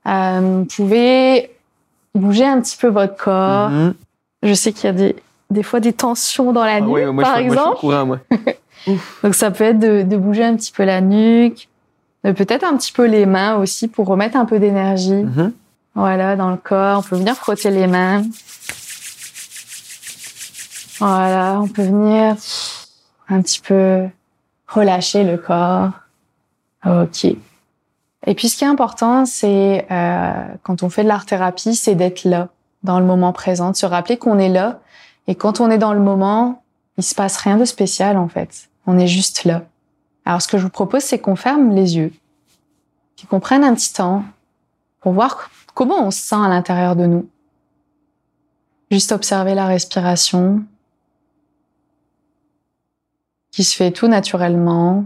[0.07, 1.51] Euh, vous pouvez
[2.15, 3.69] bouger un petit peu votre corps.
[3.69, 3.93] Mhm.
[4.41, 5.15] Je sais qu'il y a des,
[5.49, 7.59] des fois des tensions dans la Ah nuque, moi, par je, suis- moi, je suis
[7.59, 7.77] exemple.
[7.79, 8.19] courant, moi.
[9.23, 11.69] Donc ça peut être de, de bouger un petit peu la nuque,
[12.23, 15.13] peut-être un petit peu les mains aussi pour remettre un peu d'énergie.
[15.13, 15.53] Mhm.
[15.95, 16.99] Voilà, dans le corps.
[16.99, 18.23] On peut venir frotter les mains.
[20.99, 22.35] Voilà, on peut venir
[23.29, 24.07] un petit peu
[24.67, 25.91] relâcher le corps.
[26.85, 27.25] Ok.
[28.25, 32.23] Et puis ce qui est important, c'est euh, quand on fait de l'art-thérapie, c'est d'être
[32.23, 32.49] là,
[32.83, 34.79] dans le moment présent, de se rappeler qu'on est là.
[35.27, 36.63] Et quand on est dans le moment,
[36.97, 38.69] il se passe rien de spécial en fait.
[38.85, 39.63] On est juste là.
[40.25, 42.13] Alors ce que je vous propose, c'est qu'on ferme les yeux,
[43.17, 44.23] puis qu'on prenne un petit temps
[45.01, 47.27] pour voir comment on se sent à l'intérieur de nous.
[48.89, 50.63] Juste observer la respiration
[53.53, 55.05] qui se fait tout naturellement.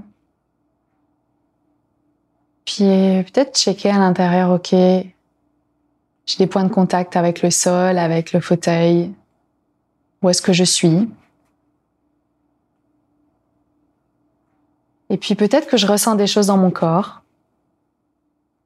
[2.66, 8.32] Puis peut-être checker à l'intérieur, ok, j'ai des points de contact avec le sol, avec
[8.32, 9.14] le fauteuil.
[10.22, 11.10] Où est-ce que je suis?
[15.10, 17.22] Et puis peut-être que je ressens des choses dans mon corps,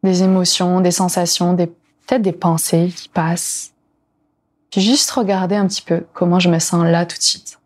[0.03, 3.73] des émotions, des sensations, des, peut-être des pensées qui passent.
[4.69, 7.61] Puis juste regarder un petit peu comment je me sens là tout de suite.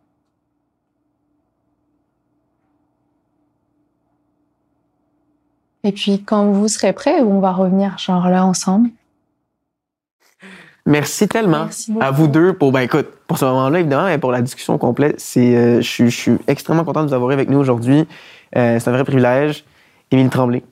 [5.86, 8.90] Et puis quand vous serez prêt, on va revenir genre là ensemble.
[10.88, 14.32] Merci tellement Merci à vous deux pour, ben écoute, pour ce moment-là, évidemment, et pour
[14.32, 15.20] la discussion complète.
[15.20, 18.08] C'est, euh, je, suis- je suis extrêmement content de vous avoir avec nous aujourd'hui.
[18.56, 19.66] Euh, c'est un vrai privilège.
[20.12, 20.64] Émile Tremblay,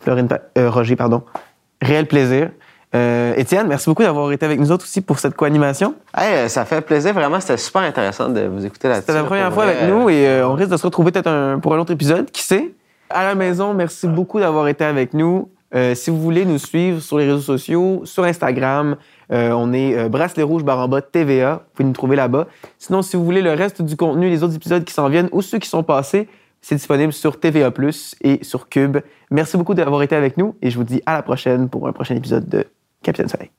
[0.00, 1.22] Florine Pa- euh, Roger, pardon.
[1.82, 2.50] Réel plaisir.
[2.94, 5.94] Euh, Étienne, merci beaucoup d'avoir été avec nous autres aussi pour cette co-animation.
[6.16, 7.38] Hey, euh, ça fait plaisir, vraiment.
[7.40, 9.06] C'était super intéressant de vous écouter là-dessus.
[9.06, 9.76] C'était la première fois vrai.
[9.78, 12.42] avec nous et euh, on risque de se retrouver peut-être pour un autre épisode, qui
[12.42, 12.72] sait?
[13.12, 15.50] À la maison, merci beaucoup d'avoir été avec nous.
[15.74, 18.96] Euh, si vous voulez nous suivre sur les réseaux sociaux, sur Instagram,
[19.30, 21.54] euh, on est euh, Bracelet Rouge bas TVA.
[21.54, 22.46] Vous pouvez nous trouver là-bas.
[22.78, 25.42] Sinon, si vous voulez le reste du contenu, les autres épisodes qui s'en viennent ou
[25.42, 26.28] ceux qui sont passés,
[26.60, 27.70] c'est disponible sur TVA
[28.22, 28.98] et sur Cube.
[29.30, 31.92] Merci beaucoup d'avoir été avec nous et je vous dis à la prochaine pour un
[31.92, 32.64] prochain épisode de
[33.02, 33.50] Capitaine Soleil.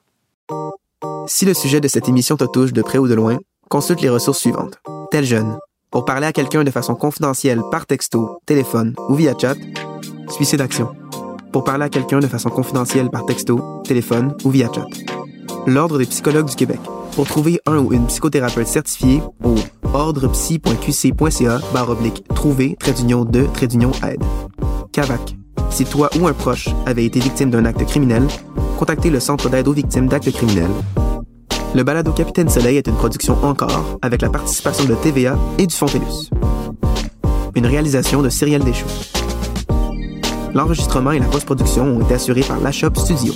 [1.28, 3.38] Si le sujet de cette émission te touche de près ou de loin,
[3.70, 4.80] consulte les ressources suivantes.
[5.12, 5.58] Tel jeune,
[5.94, 9.56] pour parler à quelqu'un de façon confidentielle par texto, téléphone ou via chat,
[10.28, 10.89] Suicide Action.
[11.52, 14.88] Pour parler à quelqu'un de façon confidentielle par texto, téléphone ou via chat.
[15.68, 16.80] L'Ordre des psychologues du Québec.
[17.16, 19.54] Pour trouver un ou une psychothérapeute certifié au
[19.94, 24.24] ordrepsy.qc.ca barre oblique trouver trait d'union de trait d'union aide.
[24.94, 25.36] CAVAC.
[25.70, 28.24] Si toi ou un proche avait été victime d'un acte criminel,
[28.80, 30.72] contactez le Centre d'aide aux victimes d'actes criminels.
[31.76, 35.74] Le balado Capitaine Soleil est une production encore avec la participation de TVA et du
[35.74, 36.30] Fontelus.
[37.55, 38.86] Une réalisation de Cyrielle Deschaux.
[40.53, 43.34] L'enregistrement et la post-production ont été assurés par La Shop Studio.